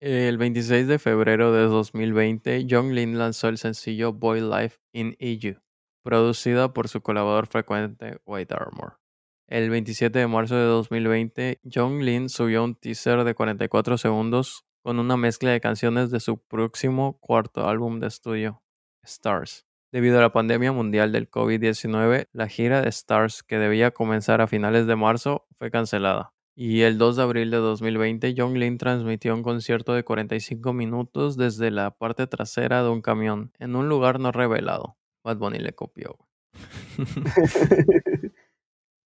El 0.00 0.36
26 0.36 0.86
de 0.86 0.98
febrero 0.98 1.52
de 1.52 1.62
2020, 1.62 2.66
John 2.68 2.94
Lin 2.94 3.18
lanzó 3.18 3.48
el 3.48 3.56
sencillo 3.56 4.12
Boy 4.12 4.40
Life 4.40 4.78
in 4.92 5.16
EU, 5.18 5.60
producida 6.02 6.72
por 6.72 6.88
su 6.88 7.00
colaborador 7.00 7.46
frecuente 7.46 8.18
White 8.26 8.52
Armor. 8.54 8.98
El 9.46 9.70
27 9.70 10.18
de 10.18 10.26
marzo 10.26 10.56
de 10.56 10.64
2020, 10.64 11.60
John 11.72 12.04
Lin 12.04 12.28
subió 12.28 12.64
un 12.64 12.74
teaser 12.74 13.24
de 13.24 13.34
44 13.34 13.96
segundos 13.96 14.66
con 14.82 14.98
una 14.98 15.16
mezcla 15.16 15.50
de 15.50 15.60
canciones 15.60 16.10
de 16.10 16.20
su 16.20 16.38
próximo 16.38 17.18
cuarto 17.20 17.66
álbum 17.68 18.00
de 18.00 18.08
estudio, 18.08 18.62
Stars. 19.02 19.66
Debido 19.94 20.18
a 20.18 20.22
la 20.22 20.32
pandemia 20.32 20.72
mundial 20.72 21.12
del 21.12 21.30
COVID-19, 21.30 22.26
la 22.32 22.48
gira 22.48 22.82
de 22.82 22.88
Stars, 22.88 23.44
que 23.44 23.58
debía 23.58 23.92
comenzar 23.92 24.40
a 24.40 24.48
finales 24.48 24.88
de 24.88 24.96
marzo, 24.96 25.46
fue 25.56 25.70
cancelada. 25.70 26.34
Y 26.56 26.80
el 26.80 26.98
2 26.98 27.14
de 27.14 27.22
abril 27.22 27.52
de 27.52 27.58
2020, 27.58 28.34
John 28.36 28.54
Lin 28.54 28.76
transmitió 28.76 29.32
un 29.32 29.44
concierto 29.44 29.94
de 29.94 30.02
45 30.02 30.72
minutos 30.72 31.36
desde 31.36 31.70
la 31.70 31.92
parte 31.92 32.26
trasera 32.26 32.82
de 32.82 32.88
un 32.88 33.02
camión, 33.02 33.52
en 33.60 33.76
un 33.76 33.88
lugar 33.88 34.18
no 34.18 34.32
revelado. 34.32 34.96
Bad 35.22 35.36
Bunny 35.36 35.60
le 35.60 35.74
copió. 35.74 36.18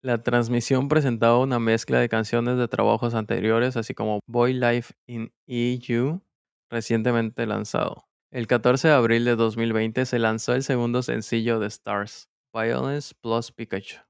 La 0.00 0.22
transmisión 0.22 0.88
presentaba 0.88 1.38
una 1.38 1.58
mezcla 1.58 2.00
de 2.00 2.08
canciones 2.08 2.56
de 2.56 2.66
trabajos 2.66 3.12
anteriores, 3.12 3.76
así 3.76 3.92
como 3.92 4.20
Boy 4.26 4.54
Life 4.54 4.94
in 5.06 5.34
EU, 5.48 6.22
recientemente 6.70 7.44
lanzado. 7.44 8.07
El 8.30 8.46
14 8.46 8.88
de 8.88 8.94
abril 8.94 9.24
de 9.24 9.36
2020 9.36 10.04
se 10.04 10.18
lanzó 10.18 10.52
el 10.52 10.62
segundo 10.62 11.00
sencillo 11.00 11.60
de 11.60 11.68
Stars, 11.68 12.28
Violence 12.52 13.14
Plus 13.22 13.52
Pikachu. 13.52 14.02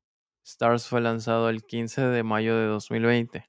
Stars 0.44 0.88
fue 0.88 1.00
lanzado 1.00 1.48
el 1.48 1.62
15 1.62 2.00
de 2.00 2.24
mayo 2.24 2.56
de 2.56 2.66
2020. 2.66 3.48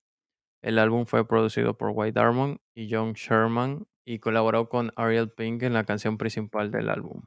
El 0.62 0.78
álbum 0.78 1.08
fue 1.08 1.28
producido 1.28 1.76
por 1.76 1.90
White 1.96 2.20
Diamond 2.20 2.60
y 2.76 2.88
John 2.94 3.14
Sherman 3.14 3.88
y 4.06 4.20
colaboró 4.20 4.70
con 4.70 4.92
Ariel 4.96 5.32
Pink 5.32 5.64
en 5.64 5.74
la 5.74 5.86
canción 5.86 6.20
principal 6.20 6.70
del 6.70 6.90
álbum. 6.90 7.24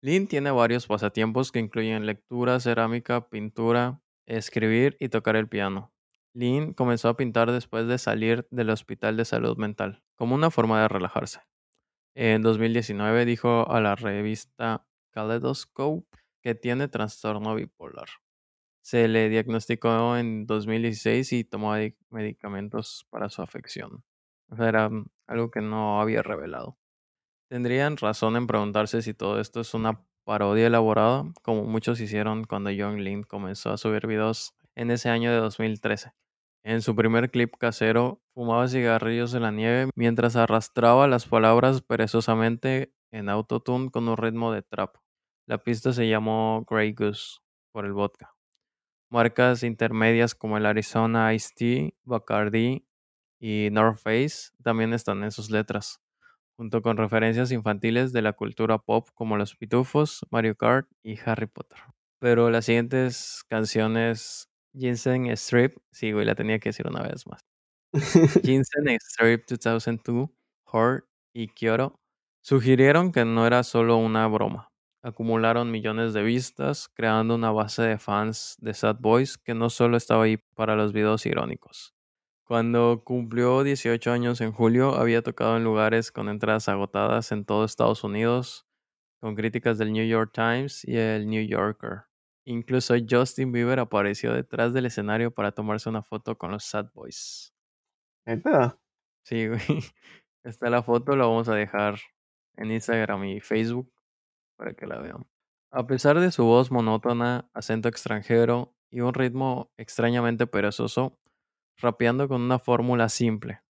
Lin 0.00 0.28
tiene 0.28 0.52
varios 0.52 0.86
pasatiempos 0.86 1.50
que 1.50 1.58
incluyen 1.58 2.06
lectura, 2.06 2.60
cerámica, 2.60 3.28
pintura, 3.28 4.00
escribir 4.26 4.96
y 5.00 5.08
tocar 5.08 5.34
el 5.34 5.48
piano. 5.48 5.92
Lin 6.34 6.72
comenzó 6.72 7.08
a 7.08 7.16
pintar 7.16 7.50
después 7.50 7.88
de 7.88 7.98
salir 7.98 8.46
del 8.52 8.70
hospital 8.70 9.16
de 9.16 9.24
salud 9.24 9.56
mental, 9.56 10.04
como 10.14 10.36
una 10.36 10.52
forma 10.52 10.80
de 10.80 10.86
relajarse. 10.86 11.40
En 12.18 12.40
2019 12.40 13.26
dijo 13.26 13.70
a 13.70 13.78
la 13.82 13.94
revista 13.94 14.86
Kaleidoscope 15.10 16.06
que 16.40 16.54
tiene 16.54 16.88
trastorno 16.88 17.54
bipolar. 17.54 18.08
Se 18.80 19.06
le 19.06 19.28
diagnosticó 19.28 20.16
en 20.16 20.46
2016 20.46 21.30
y 21.34 21.44
tomó 21.44 21.74
medicamentos 22.08 23.06
para 23.10 23.28
su 23.28 23.42
afección. 23.42 24.02
Era 24.58 24.88
mm, 24.88 25.10
algo 25.26 25.50
que 25.50 25.60
no 25.60 26.00
había 26.00 26.22
revelado. 26.22 26.78
Tendrían 27.50 27.98
razón 27.98 28.36
en 28.36 28.46
preguntarse 28.46 29.02
si 29.02 29.12
todo 29.12 29.38
esto 29.38 29.60
es 29.60 29.74
una 29.74 30.02
parodia 30.24 30.68
elaborada, 30.68 31.30
como 31.42 31.64
muchos 31.64 32.00
hicieron 32.00 32.44
cuando 32.44 32.70
John 32.74 33.04
Lin 33.04 33.24
comenzó 33.24 33.72
a 33.72 33.76
subir 33.76 34.06
videos 34.06 34.56
en 34.74 34.90
ese 34.90 35.10
año 35.10 35.30
de 35.30 35.36
2013. 35.36 36.12
En 36.64 36.80
su 36.80 36.96
primer 36.96 37.30
clip 37.30 37.54
casero, 37.58 38.22
fumaba 38.36 38.68
cigarrillos 38.68 39.32
en 39.32 39.42
la 39.42 39.50
nieve 39.50 39.88
mientras 39.94 40.36
arrastraba 40.36 41.08
las 41.08 41.26
palabras 41.26 41.80
perezosamente 41.80 42.92
en 43.10 43.30
autotune 43.30 43.90
con 43.90 44.06
un 44.10 44.16
ritmo 44.18 44.52
de 44.52 44.60
trap. 44.60 44.96
La 45.48 45.56
pista 45.56 45.94
se 45.94 46.06
llamó 46.06 46.66
Grey 46.68 46.92
Goose 46.92 47.38
por 47.72 47.86
el 47.86 47.94
vodka. 47.94 48.34
Marcas 49.10 49.62
intermedias 49.62 50.34
como 50.34 50.58
el 50.58 50.66
Arizona 50.66 51.32
Ice 51.32 51.54
Tea, 51.56 51.90
Bacardi 52.04 52.86
y 53.40 53.70
North 53.72 54.00
Face 54.00 54.50
también 54.62 54.92
están 54.92 55.24
en 55.24 55.30
sus 55.30 55.50
letras, 55.50 56.02
junto 56.58 56.82
con 56.82 56.98
referencias 56.98 57.52
infantiles 57.52 58.12
de 58.12 58.20
la 58.20 58.34
cultura 58.34 58.76
pop 58.76 59.08
como 59.14 59.38
Los 59.38 59.56
Pitufos, 59.56 60.26
Mario 60.30 60.56
Kart 60.56 60.86
y 61.02 61.18
Harry 61.24 61.46
Potter. 61.46 61.78
Pero 62.18 62.50
las 62.50 62.66
siguientes 62.66 63.44
canciones, 63.48 64.50
Ginseng 64.74 65.30
Strip, 65.30 65.78
sí, 65.90 66.12
güey, 66.12 66.26
la 66.26 66.34
tenía 66.34 66.58
que 66.58 66.68
decir 66.68 66.86
una 66.86 67.02
vez 67.02 67.26
más. 67.26 67.45
Ginseng 68.42 68.98
Strip 69.00 69.46
2002, 69.48 70.28
Hort 70.66 71.04
y 71.32 71.48
Kyoto 71.48 71.98
sugirieron 72.40 73.12
que 73.12 73.24
no 73.24 73.46
era 73.46 73.62
solo 73.62 73.96
una 73.96 74.26
broma. 74.26 74.70
Acumularon 75.02 75.70
millones 75.70 76.12
de 76.12 76.22
vistas, 76.22 76.88
creando 76.92 77.34
una 77.34 77.50
base 77.52 77.82
de 77.82 77.98
fans 77.98 78.56
de 78.60 78.74
Sad 78.74 78.96
Boys 79.00 79.38
que 79.38 79.54
no 79.54 79.70
solo 79.70 79.96
estaba 79.96 80.24
ahí 80.24 80.36
para 80.54 80.76
los 80.76 80.92
videos 80.92 81.26
irónicos. 81.26 81.94
Cuando 82.44 83.02
cumplió 83.04 83.64
18 83.64 84.12
años 84.12 84.40
en 84.40 84.52
julio, 84.52 84.94
había 84.94 85.22
tocado 85.22 85.56
en 85.56 85.64
lugares 85.64 86.12
con 86.12 86.28
entradas 86.28 86.68
agotadas 86.68 87.32
en 87.32 87.44
todo 87.44 87.64
Estados 87.64 88.04
Unidos, 88.04 88.66
con 89.20 89.34
críticas 89.34 89.78
del 89.78 89.92
New 89.92 90.06
York 90.06 90.32
Times 90.32 90.84
y 90.84 90.96
el 90.96 91.28
New 91.28 91.44
Yorker. 91.46 92.02
Incluso 92.44 92.94
Justin 93.08 93.50
Bieber 93.50 93.80
apareció 93.80 94.32
detrás 94.32 94.72
del 94.72 94.86
escenario 94.86 95.32
para 95.32 95.52
tomarse 95.52 95.88
una 95.88 96.02
foto 96.02 96.38
con 96.38 96.52
los 96.52 96.64
Sad 96.64 96.90
Boys. 96.94 97.55
Neta. 98.26 98.78
Sí, 99.24 99.48
güey. 99.48 99.60
Está 100.44 100.70
la 100.70 100.82
foto, 100.82 101.16
la 101.16 101.26
vamos 101.26 101.48
a 101.48 101.54
dejar 101.54 101.96
en 102.56 102.70
Instagram 102.70 103.24
y 103.24 103.40
Facebook 103.40 103.92
para 104.56 104.74
que 104.74 104.86
la 104.86 105.00
vean. 105.00 105.26
A 105.72 105.86
pesar 105.86 106.20
de 106.20 106.30
su 106.30 106.44
voz 106.44 106.70
monótona, 106.70 107.48
acento 107.52 107.88
extranjero 107.88 108.74
y 108.90 109.00
un 109.00 109.14
ritmo 109.14 109.72
extrañamente 109.76 110.46
perezoso, 110.46 111.18
rapeando 111.76 112.28
con 112.28 112.42
una 112.42 112.58
fórmula 112.58 113.08
simple, 113.08 113.62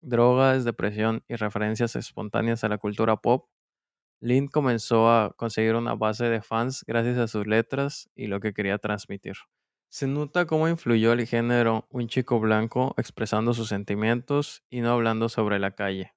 drogas, 0.00 0.64
depresión 0.64 1.22
y 1.28 1.36
referencias 1.36 1.94
espontáneas 1.96 2.64
a 2.64 2.68
la 2.68 2.78
cultura 2.78 3.16
pop, 3.16 3.48
Lin 4.20 4.48
comenzó 4.48 5.10
a 5.10 5.34
conseguir 5.36 5.74
una 5.74 5.94
base 5.94 6.26
de 6.26 6.42
fans 6.42 6.84
gracias 6.86 7.18
a 7.18 7.28
sus 7.28 7.46
letras 7.46 8.08
y 8.14 8.28
lo 8.28 8.40
que 8.40 8.54
quería 8.54 8.78
transmitir. 8.78 9.34
Se 9.94 10.06
nota 10.06 10.46
cómo 10.46 10.68
influyó 10.68 11.12
el 11.12 11.26
género 11.26 11.86
un 11.90 12.08
chico 12.08 12.40
blanco 12.40 12.94
expresando 12.96 13.52
sus 13.52 13.68
sentimientos 13.68 14.64
y 14.70 14.80
no 14.80 14.90
hablando 14.90 15.28
sobre 15.28 15.58
la 15.58 15.72
calle. 15.72 16.14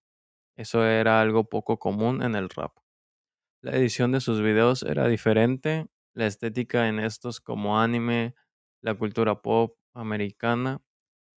Eso 0.57 0.85
era 0.85 1.21
algo 1.21 1.49
poco 1.49 1.79
común 1.79 2.23
en 2.23 2.35
el 2.35 2.49
rap. 2.49 2.77
La 3.61 3.75
edición 3.75 4.13
de 4.13 4.21
sus 4.21 4.41
videos 4.41 4.83
era 4.83 5.07
diferente, 5.07 5.87
la 6.13 6.27
estética 6.27 6.87
en 6.89 6.99
estos 6.99 7.41
como 7.41 7.81
anime, 7.81 8.35
la 8.81 8.95
cultura 8.95 9.41
pop 9.41 9.77
americana, 9.93 10.81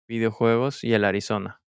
videojuegos 0.09 0.85
y 0.85 0.95
el 0.95 1.05
Arizona, 1.05 1.63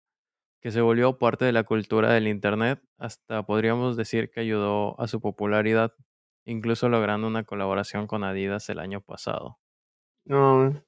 que 0.62 0.71
se 0.71 0.82
volvió 0.82 1.19
parte 1.19 1.45
de 1.45 1.53
la 1.53 1.63
cultura 1.65 2.13
del 2.13 2.27
Internet, 2.27 2.82
hasta 2.97 3.43
podríamos 3.45 3.97
decir 3.97 4.32
que 4.32 4.41
ayudó 4.41 4.99
a 5.01 5.08
su 5.08 5.21
popularidad, 5.21 5.93
incluso 6.45 6.89
logrando 6.89 7.27
una 7.27 7.45
colaboración 7.45 8.08
con 8.08 8.23
Adidas 8.23 8.69
el 8.69 8.79
año 8.79 9.01
pasado. 9.01 9.59
No, 10.30 10.80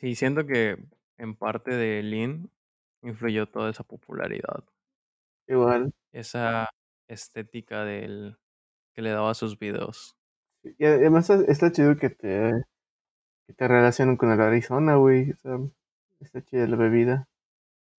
Sí, 0.00 0.14
siento 0.14 0.46
que 0.46 0.76
en 1.16 1.34
parte 1.34 1.74
de 1.74 2.02
Lin 2.02 2.50
influyó 3.02 3.46
toda 3.46 3.70
esa 3.70 3.84
popularidad, 3.84 4.64
igual. 5.46 5.92
esa 6.12 6.68
estética 7.08 7.84
del 7.84 8.38
que 8.94 9.00
le 9.00 9.10
daba 9.10 9.30
a 9.30 9.34
sus 9.34 9.58
videos. 9.58 10.14
Y 10.62 10.84
además 10.84 11.30
está, 11.30 11.72
chido 11.72 11.96
que 11.96 12.10
te, 12.10 12.52
que 13.46 13.54
te 13.54 13.66
relacionen 13.66 14.18
con 14.18 14.30
el 14.30 14.40
Arizona, 14.40 14.96
güey. 14.96 15.30
O 15.30 15.36
sea, 15.36 15.58
está 16.20 16.42
chida 16.42 16.66
la 16.66 16.76
bebida. 16.76 17.28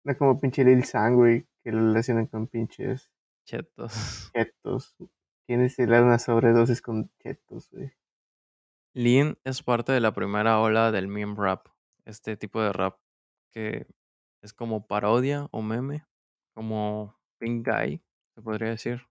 No 0.03 0.15
como 0.15 0.39
pinche 0.39 0.63
Lil 0.63 0.83
Sang, 0.85 1.15
güey, 1.15 1.47
que 1.63 1.71
lo 1.71 1.79
relacionan 1.79 2.27
con 2.27 2.45
pinches 2.45 3.11
Chetos. 3.45 3.93
chetos. 4.35 4.95
Tienes 5.47 5.75
que 5.75 5.87
dar 5.87 6.03
una 6.03 6.19
sobredosis 6.19 6.83
con 6.83 7.09
chetos, 7.19 7.69
güey. 7.71 7.91
Lean 8.93 9.37
es 9.45 9.63
parte 9.63 9.91
de 9.93 10.01
la 10.01 10.13
primera 10.13 10.59
ola 10.59 10.91
del 10.91 11.07
meme 11.07 11.35
rap, 11.37 11.67
este 12.05 12.35
tipo 12.37 12.61
de 12.61 12.73
rap 12.73 12.97
que 13.53 13.87
es 14.41 14.53
como 14.53 14.87
parodia 14.87 15.47
o 15.51 15.61
meme, 15.61 16.05
como 16.53 17.17
Pink 17.39 17.67
Guy, 17.67 18.01
se 18.35 18.41
podría 18.41 18.69
decir. 18.69 19.07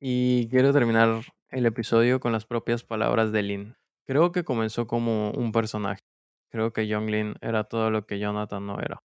Y 0.00 0.48
quiero 0.48 0.72
terminar 0.72 1.22
el 1.50 1.66
episodio 1.66 2.20
con 2.20 2.32
las 2.32 2.46
propias 2.46 2.84
palabras 2.84 3.32
de 3.32 3.42
Lin. 3.42 3.76
Creo 4.06 4.32
que 4.32 4.44
comenzó 4.44 4.86
como 4.86 5.30
un 5.32 5.52
personaje. 5.52 6.02
Creo 6.50 6.72
que 6.72 6.88
Young 6.88 7.10
Lin 7.10 7.34
era 7.40 7.64
todo 7.64 7.90
lo 7.90 8.06
que 8.06 8.18
Jonathan 8.18 8.66
no 8.66 8.80
era. 8.80 9.02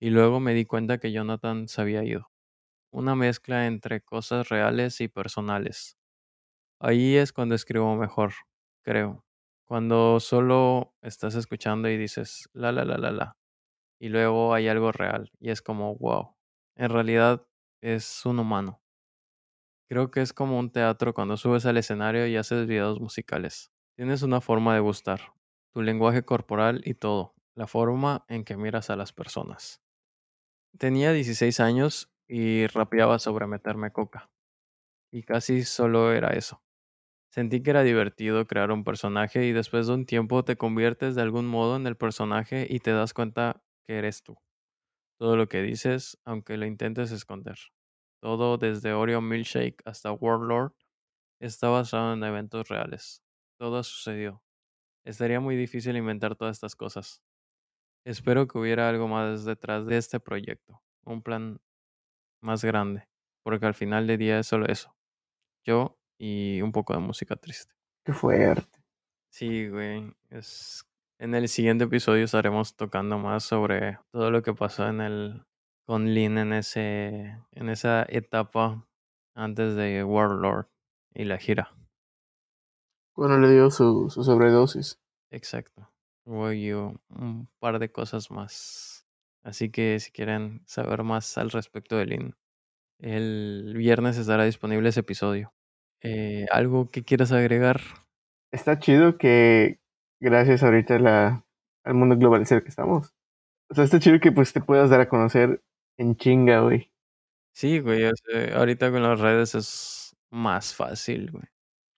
Y 0.00 0.10
luego 0.10 0.40
me 0.40 0.54
di 0.54 0.64
cuenta 0.66 0.98
que 0.98 1.12
Jonathan 1.12 1.68
se 1.68 1.80
había 1.82 2.04
ido. 2.04 2.30
una 2.92 3.14
mezcla 3.16 3.66
entre 3.66 4.02
cosas 4.02 4.48
reales 4.50 5.00
y 5.00 5.08
personales. 5.08 5.98
Ahí 6.80 7.16
es 7.16 7.32
cuando 7.32 7.54
escribo 7.54 7.96
mejor, 7.96 8.34
creo. 8.84 9.24
Cuando 9.68 10.18
solo 10.18 10.94
estás 11.02 11.34
escuchando 11.34 11.90
y 11.90 11.98
dices 11.98 12.48
la 12.54 12.72
la 12.72 12.86
la 12.86 12.96
la 12.96 13.10
la. 13.10 13.36
Y 14.00 14.08
luego 14.08 14.54
hay 14.54 14.68
algo 14.68 14.92
real 14.92 15.30
y 15.40 15.50
es 15.50 15.62
como 15.62 15.94
wow. 15.96 16.36
En 16.76 16.88
realidad 16.90 17.46
es 17.82 18.24
un 18.24 18.38
humano. 18.38 18.80
Creo 19.90 20.10
que 20.10 20.22
es 20.22 20.32
como 20.32 20.58
un 20.58 20.70
teatro 20.70 21.12
cuando 21.12 21.36
subes 21.36 21.66
al 21.66 21.76
escenario 21.76 22.26
y 22.26 22.36
haces 22.36 22.66
videos 22.66 22.98
musicales. 22.98 23.70
Tienes 23.94 24.22
una 24.22 24.40
forma 24.40 24.72
de 24.74 24.80
gustar, 24.80 25.34
tu 25.74 25.82
lenguaje 25.82 26.22
corporal 26.24 26.80
y 26.84 26.94
todo, 26.94 27.34
la 27.54 27.66
forma 27.66 28.24
en 28.28 28.44
que 28.44 28.56
miras 28.56 28.88
a 28.88 28.96
las 28.96 29.12
personas. 29.12 29.82
Tenía 30.78 31.12
16 31.12 31.60
años 31.60 32.10
y 32.26 32.66
rapeaba 32.68 33.18
sobre 33.18 33.46
meterme 33.46 33.92
coca. 33.92 34.30
Y 35.12 35.24
casi 35.24 35.64
solo 35.64 36.12
era 36.12 36.30
eso. 36.30 36.62
Sentí 37.30 37.62
que 37.62 37.70
era 37.70 37.82
divertido 37.82 38.46
crear 38.46 38.70
un 38.70 38.84
personaje 38.84 39.46
y 39.46 39.52
después 39.52 39.86
de 39.86 39.94
un 39.94 40.06
tiempo 40.06 40.44
te 40.44 40.56
conviertes 40.56 41.14
de 41.14 41.22
algún 41.22 41.46
modo 41.46 41.76
en 41.76 41.86
el 41.86 41.96
personaje 41.96 42.66
y 42.68 42.80
te 42.80 42.92
das 42.92 43.12
cuenta 43.12 43.62
que 43.86 43.98
eres 43.98 44.22
tú. 44.22 44.38
Todo 45.18 45.36
lo 45.36 45.48
que 45.48 45.62
dices, 45.62 46.18
aunque 46.24 46.56
lo 46.56 46.66
intentes 46.66 47.12
esconder. 47.12 47.58
Todo 48.22 48.58
desde 48.58 48.92
Oreo 48.92 49.20
Milkshake 49.20 49.82
hasta 49.84 50.12
Warlord 50.12 50.72
está 51.40 51.68
basado 51.68 52.14
en 52.14 52.24
eventos 52.24 52.68
reales. 52.68 53.22
Todo 53.58 53.82
sucedió. 53.84 54.42
Estaría 55.04 55.40
muy 55.40 55.56
difícil 55.56 55.96
inventar 55.96 56.36
todas 56.36 56.56
estas 56.56 56.76
cosas. 56.76 57.22
Espero 58.06 58.48
que 58.48 58.58
hubiera 58.58 58.88
algo 58.88 59.08
más 59.08 59.44
detrás 59.44 59.86
de 59.86 59.98
este 59.98 60.20
proyecto, 60.20 60.82
un 61.04 61.22
plan 61.22 61.60
más 62.42 62.64
grande, 62.64 63.08
porque 63.44 63.66
al 63.66 63.74
final 63.74 64.06
del 64.06 64.18
día 64.18 64.38
es 64.40 64.46
solo 64.46 64.66
eso. 64.66 64.96
Yo 65.66 65.97
y 66.18 66.60
un 66.62 66.72
poco 66.72 66.92
de 66.92 66.98
música 66.98 67.36
triste. 67.36 67.72
Qué 68.04 68.12
fuerte. 68.12 68.78
Sí, 69.30 69.68
güey. 69.68 70.12
Es... 70.30 70.84
En 71.20 71.34
el 71.34 71.48
siguiente 71.48 71.84
episodio 71.84 72.24
estaremos 72.24 72.76
tocando 72.76 73.18
más 73.18 73.42
sobre 73.42 73.98
todo 74.12 74.30
lo 74.30 74.42
que 74.42 74.54
pasó 74.54 74.86
en 74.86 75.00
el 75.00 75.44
con 75.84 76.14
Lin 76.14 76.38
en 76.38 76.52
ese 76.52 77.36
en 77.52 77.68
esa 77.70 78.04
etapa 78.08 78.86
antes 79.34 79.74
de 79.74 80.04
Warlord 80.04 80.66
y 81.14 81.24
la 81.24 81.38
gira. 81.38 81.74
Bueno, 83.16 83.38
le 83.38 83.50
dio 83.50 83.70
su, 83.70 84.10
su 84.10 84.22
sobredosis. 84.22 85.00
Exacto. 85.30 85.90
Hubo 86.24 86.52
y 86.52 86.70
un 86.72 87.48
par 87.58 87.80
de 87.80 87.90
cosas 87.90 88.30
más. 88.30 89.06
Así 89.42 89.70
que 89.70 89.98
si 89.98 90.12
quieren 90.12 90.62
saber 90.66 91.02
más 91.02 91.36
al 91.38 91.50
respecto 91.50 91.96
de 91.96 92.06
Lin, 92.06 92.36
el 92.98 93.74
viernes 93.76 94.18
estará 94.18 94.44
disponible 94.44 94.88
ese 94.88 95.00
episodio. 95.00 95.52
Eh, 96.02 96.46
¿Algo 96.50 96.88
que 96.90 97.02
quieras 97.02 97.32
agregar? 97.32 97.80
Está 98.52 98.78
chido 98.78 99.18
que 99.18 99.80
gracias 100.20 100.62
ahorita 100.62 100.96
a 100.96 100.98
la, 100.98 101.44
al 101.84 101.94
mundo 101.94 102.16
globalizado 102.16 102.62
que 102.62 102.68
estamos. 102.68 103.14
O 103.70 103.74
sea, 103.74 103.84
está 103.84 103.98
chido 104.00 104.20
que 104.20 104.32
pues 104.32 104.52
te 104.52 104.60
puedas 104.60 104.90
dar 104.90 105.00
a 105.00 105.08
conocer 105.08 105.62
en 105.98 106.16
chinga, 106.16 106.60
güey. 106.60 106.90
Sí, 107.54 107.80
güey. 107.80 108.04
o 108.04 108.12
sea, 108.14 108.58
ahorita 108.58 108.90
con 108.90 109.02
las 109.02 109.20
redes 109.20 109.54
es 109.54 110.16
más 110.30 110.74
fácil, 110.74 111.30
güey. 111.32 111.44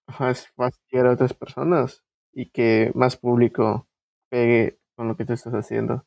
Ajá, 0.08 0.30
es 0.30 0.48
fácil 0.48 0.80
llegar 0.90 1.06
a 1.06 1.12
otras 1.12 1.34
personas 1.34 2.02
y 2.32 2.46
que 2.50 2.90
más 2.94 3.16
público 3.16 3.88
pegue 4.30 4.80
con 4.96 5.08
lo 5.08 5.16
que 5.16 5.24
tú 5.24 5.34
estás 5.34 5.54
haciendo. 5.54 6.06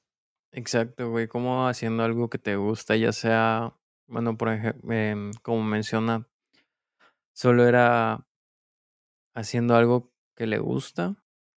Exacto, 0.51 1.09
güey. 1.09 1.27
Como 1.27 1.67
haciendo 1.67 2.03
algo 2.03 2.29
que 2.29 2.37
te 2.37 2.55
gusta, 2.55 2.95
ya 2.95 3.11
sea, 3.11 3.73
bueno, 4.07 4.37
por 4.37 4.49
ejemplo, 4.49 4.91
como 5.41 5.63
menciona, 5.63 6.27
solo 7.33 7.67
era 7.67 8.25
haciendo 9.35 9.75
algo 9.75 10.11
que 10.35 10.47
le 10.47 10.59
gusta, 10.59 11.15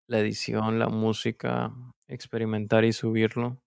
la 0.08 0.18
edición, 0.18 0.78
la 0.78 0.88
música, 0.88 1.72
experimentar 2.08 2.84
y 2.84 2.92
subirlo. 2.92 3.60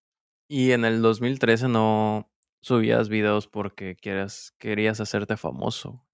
Y 0.50 0.72
en 0.72 0.86
el 0.86 1.02
2013 1.02 1.68
no 1.70 2.32
subías 2.62 3.10
videos 3.10 3.48
porque 3.48 3.96
quieras, 3.96 4.56
querías 4.60 5.00
hacerte 5.02 5.38
famoso. 5.38 6.06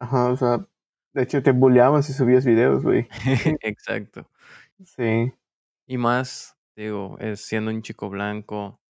Ajá, 0.00 0.30
o 0.30 0.36
sea, 0.36 0.66
de 1.14 1.22
hecho 1.22 1.42
te 1.42 1.52
bulleaban 1.52 2.02
si 2.02 2.12
subías 2.12 2.44
videos, 2.44 2.82
güey. 2.82 3.08
Exacto. 3.62 4.28
Sí, 4.84 5.32
Y 5.86 5.96
más, 5.98 6.56
digo, 6.76 7.18
es 7.20 7.40
siendo 7.42 7.70
un 7.70 7.82
chico 7.82 8.10
blanco 8.10 8.80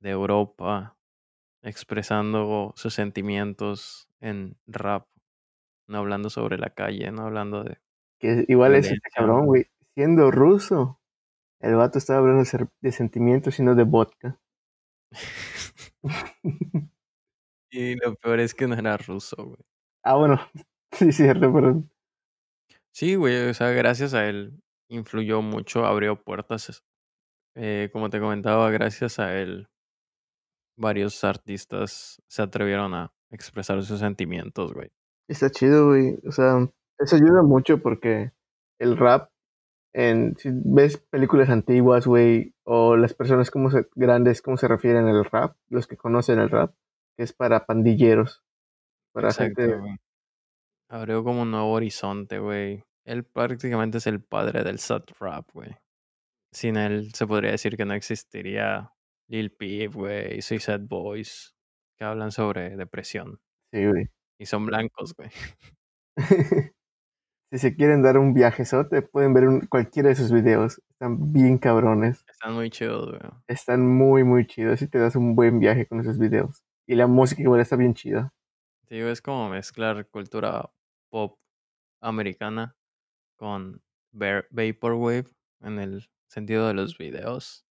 de 0.00 0.10
Europa, 0.10 0.96
expresando 1.62 2.72
sus 2.76 2.94
sentimientos 2.94 4.08
en 4.20 4.56
rap, 4.66 5.08
no 5.90 5.98
hablando 5.98 6.30
sobre 6.30 6.56
la 6.56 6.70
calle, 6.70 7.10
no 7.10 7.26
hablando 7.26 7.64
de... 7.64 7.78
que 8.18 8.44
igual 8.48 8.74
es 8.76 8.90
este 8.90 9.10
cabrón, 9.14 9.46
güey. 9.46 9.66
Siendo 9.94 10.30
ruso, 10.30 11.00
el 11.60 11.74
vato 11.74 11.98
estaba 11.98 12.20
hablando 12.20 12.44
de 12.80 12.92
sentimientos 12.92 13.58
y 13.58 13.62
no 13.62 13.74
de 13.74 13.82
vodka. 13.82 14.38
y 17.70 17.96
lo 17.96 18.14
peor 18.14 18.40
es 18.40 18.54
que 18.54 18.68
no 18.68 18.74
era 18.74 18.96
ruso, 18.96 19.36
güey. 19.36 19.60
ah, 20.04 20.16
bueno, 20.16 20.40
sí, 20.92 21.12
cierto, 21.12 21.52
pero 21.52 21.82
Sí, 22.92 23.14
güey, 23.14 23.48
o 23.48 23.54
sea, 23.54 23.70
gracias 23.70 24.14
a 24.14 24.28
él 24.28 24.60
influyó 24.88 25.42
mucho, 25.42 25.86
abrió 25.86 26.22
puertas. 26.22 26.84
eh, 27.56 27.90
como 27.92 28.10
te 28.10 28.20
comentaba, 28.20 28.70
gracias 28.70 29.18
a 29.18 29.36
él, 29.38 29.68
varios 30.76 31.22
artistas 31.24 32.22
se 32.28 32.42
atrevieron 32.42 32.94
a 32.94 33.12
expresar 33.30 33.82
sus 33.82 34.00
sentimientos, 34.00 34.72
güey. 34.72 34.90
Está 35.32 35.50
chido, 35.50 35.88
güey. 35.88 36.18
O 36.26 36.32
sea, 36.32 36.68
eso 36.98 37.16
ayuda 37.16 37.42
mucho 37.42 37.82
porque 37.82 38.32
el 38.78 38.96
rap, 38.96 39.30
en, 39.94 40.36
si 40.36 40.50
ves 40.52 40.98
películas 40.98 41.48
antiguas, 41.48 42.06
güey, 42.06 42.54
o 42.64 42.96
las 42.96 43.14
personas 43.14 43.50
como 43.50 43.70
se, 43.70 43.86
grandes, 43.94 44.42
cómo 44.42 44.56
se 44.56 44.68
refieren 44.68 45.06
al 45.06 45.24
rap, 45.24 45.56
los 45.68 45.86
que 45.86 45.96
conocen 45.96 46.38
el 46.38 46.50
rap, 46.50 46.74
que 47.16 47.24
es 47.24 47.32
para 47.32 47.66
pandilleros, 47.66 48.42
para 49.12 49.28
Exacto, 49.28 49.62
gente. 49.62 50.00
Abrió 50.88 51.22
como 51.22 51.42
un 51.42 51.50
nuevo 51.50 51.72
horizonte, 51.72 52.38
güey. 52.38 52.84
Él 53.04 53.24
prácticamente 53.24 53.98
es 53.98 54.06
el 54.06 54.22
padre 54.22 54.64
del 54.64 54.78
sad 54.78 55.02
rap, 55.18 55.48
güey. 55.52 55.76
Sin 56.52 56.76
él 56.76 57.14
se 57.14 57.26
podría 57.26 57.52
decir 57.52 57.76
que 57.76 57.84
no 57.84 57.94
existiría 57.94 58.92
Lil 59.28 59.52
Peep, 59.52 59.94
güey, 59.94 60.42
Suicide 60.42 60.86
Boys, 60.88 61.54
que 61.96 62.04
hablan 62.04 62.32
sobre 62.32 62.76
depresión. 62.76 63.40
Sí, 63.72 63.86
güey. 63.86 64.10
Y 64.40 64.46
son 64.46 64.64
blancos, 64.66 65.14
güey. 65.14 65.28
si 67.52 67.58
se 67.58 67.74
quieren 67.76 68.02
dar 68.02 68.18
un 68.18 68.32
viajezote, 68.34 69.02
pueden 69.02 69.34
ver 69.34 69.48
un- 69.48 69.60
cualquiera 69.66 70.08
de 70.08 70.14
sus 70.14 70.32
videos. 70.32 70.80
Están 70.90 71.32
bien 71.32 71.58
cabrones. 71.58 72.24
Están 72.28 72.54
muy 72.54 72.70
chidos, 72.70 73.10
güey. 73.10 73.20
Están 73.48 73.86
muy, 73.86 74.24
muy 74.24 74.46
chidos 74.46 74.82
y 74.82 74.88
te 74.88 74.98
das 74.98 75.16
un 75.16 75.34
buen 75.34 75.58
viaje 75.58 75.86
con 75.86 76.00
esos 76.00 76.18
videos. 76.18 76.64
Y 76.86 76.94
la 76.94 77.06
música 77.06 77.42
igual 77.42 77.60
está 77.60 77.76
bien 77.76 77.94
chida. 77.94 78.32
Digo, 78.88 79.08
es 79.08 79.20
como 79.22 79.48
mezclar 79.50 80.08
cultura 80.08 80.70
pop 81.10 81.38
americana 82.00 82.74
con 83.36 83.82
va- 84.14 84.44
Vaporwave 84.50 85.26
en 85.60 85.78
el 85.78 86.08
sentido 86.28 86.66
de 86.66 86.74
los 86.74 86.96
videos. 86.98 87.64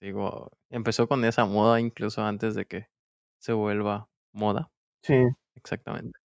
Digo, 0.00 0.50
empezó 0.70 1.08
con 1.08 1.24
esa 1.24 1.44
moda 1.46 1.80
incluso 1.80 2.24
antes 2.24 2.54
de 2.54 2.64
que 2.66 2.86
se 3.40 3.52
vuelva 3.52 4.08
moda. 4.32 4.70
Sí. 5.02 5.14
Exactamente. 5.56 6.18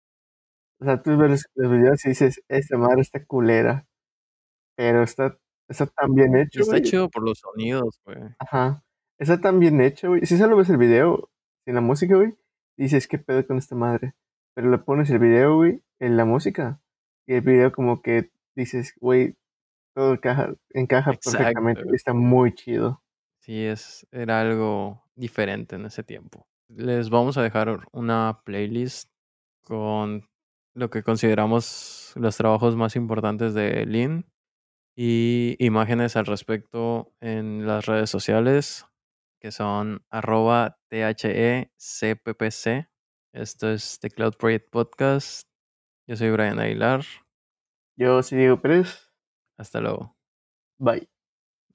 O 0.79 0.85
sea, 0.85 1.01
tú 1.01 1.17
ves 1.17 1.45
los 1.55 1.71
videos 1.71 2.05
y 2.05 2.09
dices, 2.09 2.41
esta 2.47 2.77
madre 2.77 3.01
está 3.01 3.23
culera. 3.25 3.85
Pero 4.77 5.03
está, 5.03 5.37
está 5.69 5.85
tan 5.87 6.13
bien 6.13 6.35
hecho, 6.35 6.61
Está 6.61 6.73
güey. 6.73 6.83
chido 6.83 7.09
por 7.09 7.23
los 7.23 7.39
sonidos, 7.39 7.99
güey. 8.05 8.17
Ajá. 8.39 8.83
Está 9.17 9.39
tan 9.39 9.59
bien 9.59 9.79
hecho, 9.81 10.09
güey. 10.09 10.25
Si 10.25 10.37
solo 10.37 10.57
ves 10.57 10.69
el 10.69 10.77
video 10.77 11.29
sin 11.65 11.75
la 11.75 11.81
música, 11.81 12.15
güey, 12.15 12.35
dices, 12.77 13.07
¿qué 13.07 13.17
pedo 13.17 13.47
con 13.47 13.57
esta 13.57 13.75
madre? 13.75 14.13
Pero 14.53 14.69
le 14.69 14.77
pones 14.77 15.09
el 15.09 15.19
video, 15.19 15.55
güey, 15.55 15.81
en 15.99 16.17
la 16.17 16.25
música. 16.25 16.81
Y 17.25 17.35
el 17.35 17.41
video 17.41 17.71
como 17.71 18.01
que 18.01 18.31
dices, 18.55 18.93
güey, 18.99 19.37
todo 19.95 20.13
encaja, 20.13 20.53
encaja 20.71 21.11
Exacto, 21.11 21.37
perfectamente. 21.37 21.83
Está 21.93 22.13
muy 22.13 22.53
chido. 22.53 23.01
Sí, 23.39 23.63
es, 23.63 24.05
era 24.11 24.41
algo 24.41 25.03
diferente 25.15 25.77
en 25.77 25.85
ese 25.85 26.03
tiempo. 26.03 26.47
Les 26.67 27.09
vamos 27.09 27.37
a 27.37 27.43
dejar 27.43 27.87
una 27.93 28.41
playlist 28.43 29.09
con 29.65 30.29
lo 30.73 30.89
que 30.89 31.03
consideramos 31.03 32.13
los 32.15 32.37
trabajos 32.37 32.75
más 32.75 32.95
importantes 32.95 33.53
de 33.53 33.85
Lin 33.85 34.25
y 34.97 35.55
imágenes 35.59 36.15
al 36.15 36.25
respecto 36.25 37.13
en 37.19 37.67
las 37.67 37.85
redes 37.85 38.09
sociales 38.09 38.85
que 39.41 39.51
son 39.51 40.05
arroba 40.09 40.79
THECPPC. 40.89 42.87
Esto 43.33 43.69
es 43.69 43.99
The 43.99 44.09
Cloud 44.09 44.35
Project 44.37 44.69
Podcast. 44.69 45.47
Yo 46.07 46.15
soy 46.15 46.31
Brian 46.31 46.59
Aguilar. 46.59 47.03
Yo 47.97 48.23
sí 48.23 48.35
digo, 48.35 48.61
Pérez, 48.61 49.11
Hasta 49.57 49.81
luego. 49.81 50.15
bye. 50.79 51.07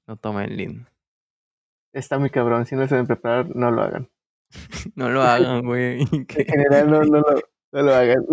No 0.07 0.17
tomen 0.17 0.55
Lin. 0.57 0.87
Está 1.93 2.19
muy 2.19 2.29
cabrón. 2.29 2.65
Si 2.65 2.75
no 2.75 2.81
se 2.83 2.89
saben 2.89 3.07
preparar, 3.07 3.55
no 3.55 3.71
lo 3.71 3.81
hagan. 3.81 4.09
No 4.95 5.09
lo 5.09 5.21
hagan, 5.21 5.65
güey. 5.65 6.01
En 6.11 6.27
general, 6.27 6.91
no, 6.91 7.03
no, 7.03 7.19
lo, 7.21 7.41
no 7.71 7.81
lo 7.83 7.93
hagan. 7.93 8.25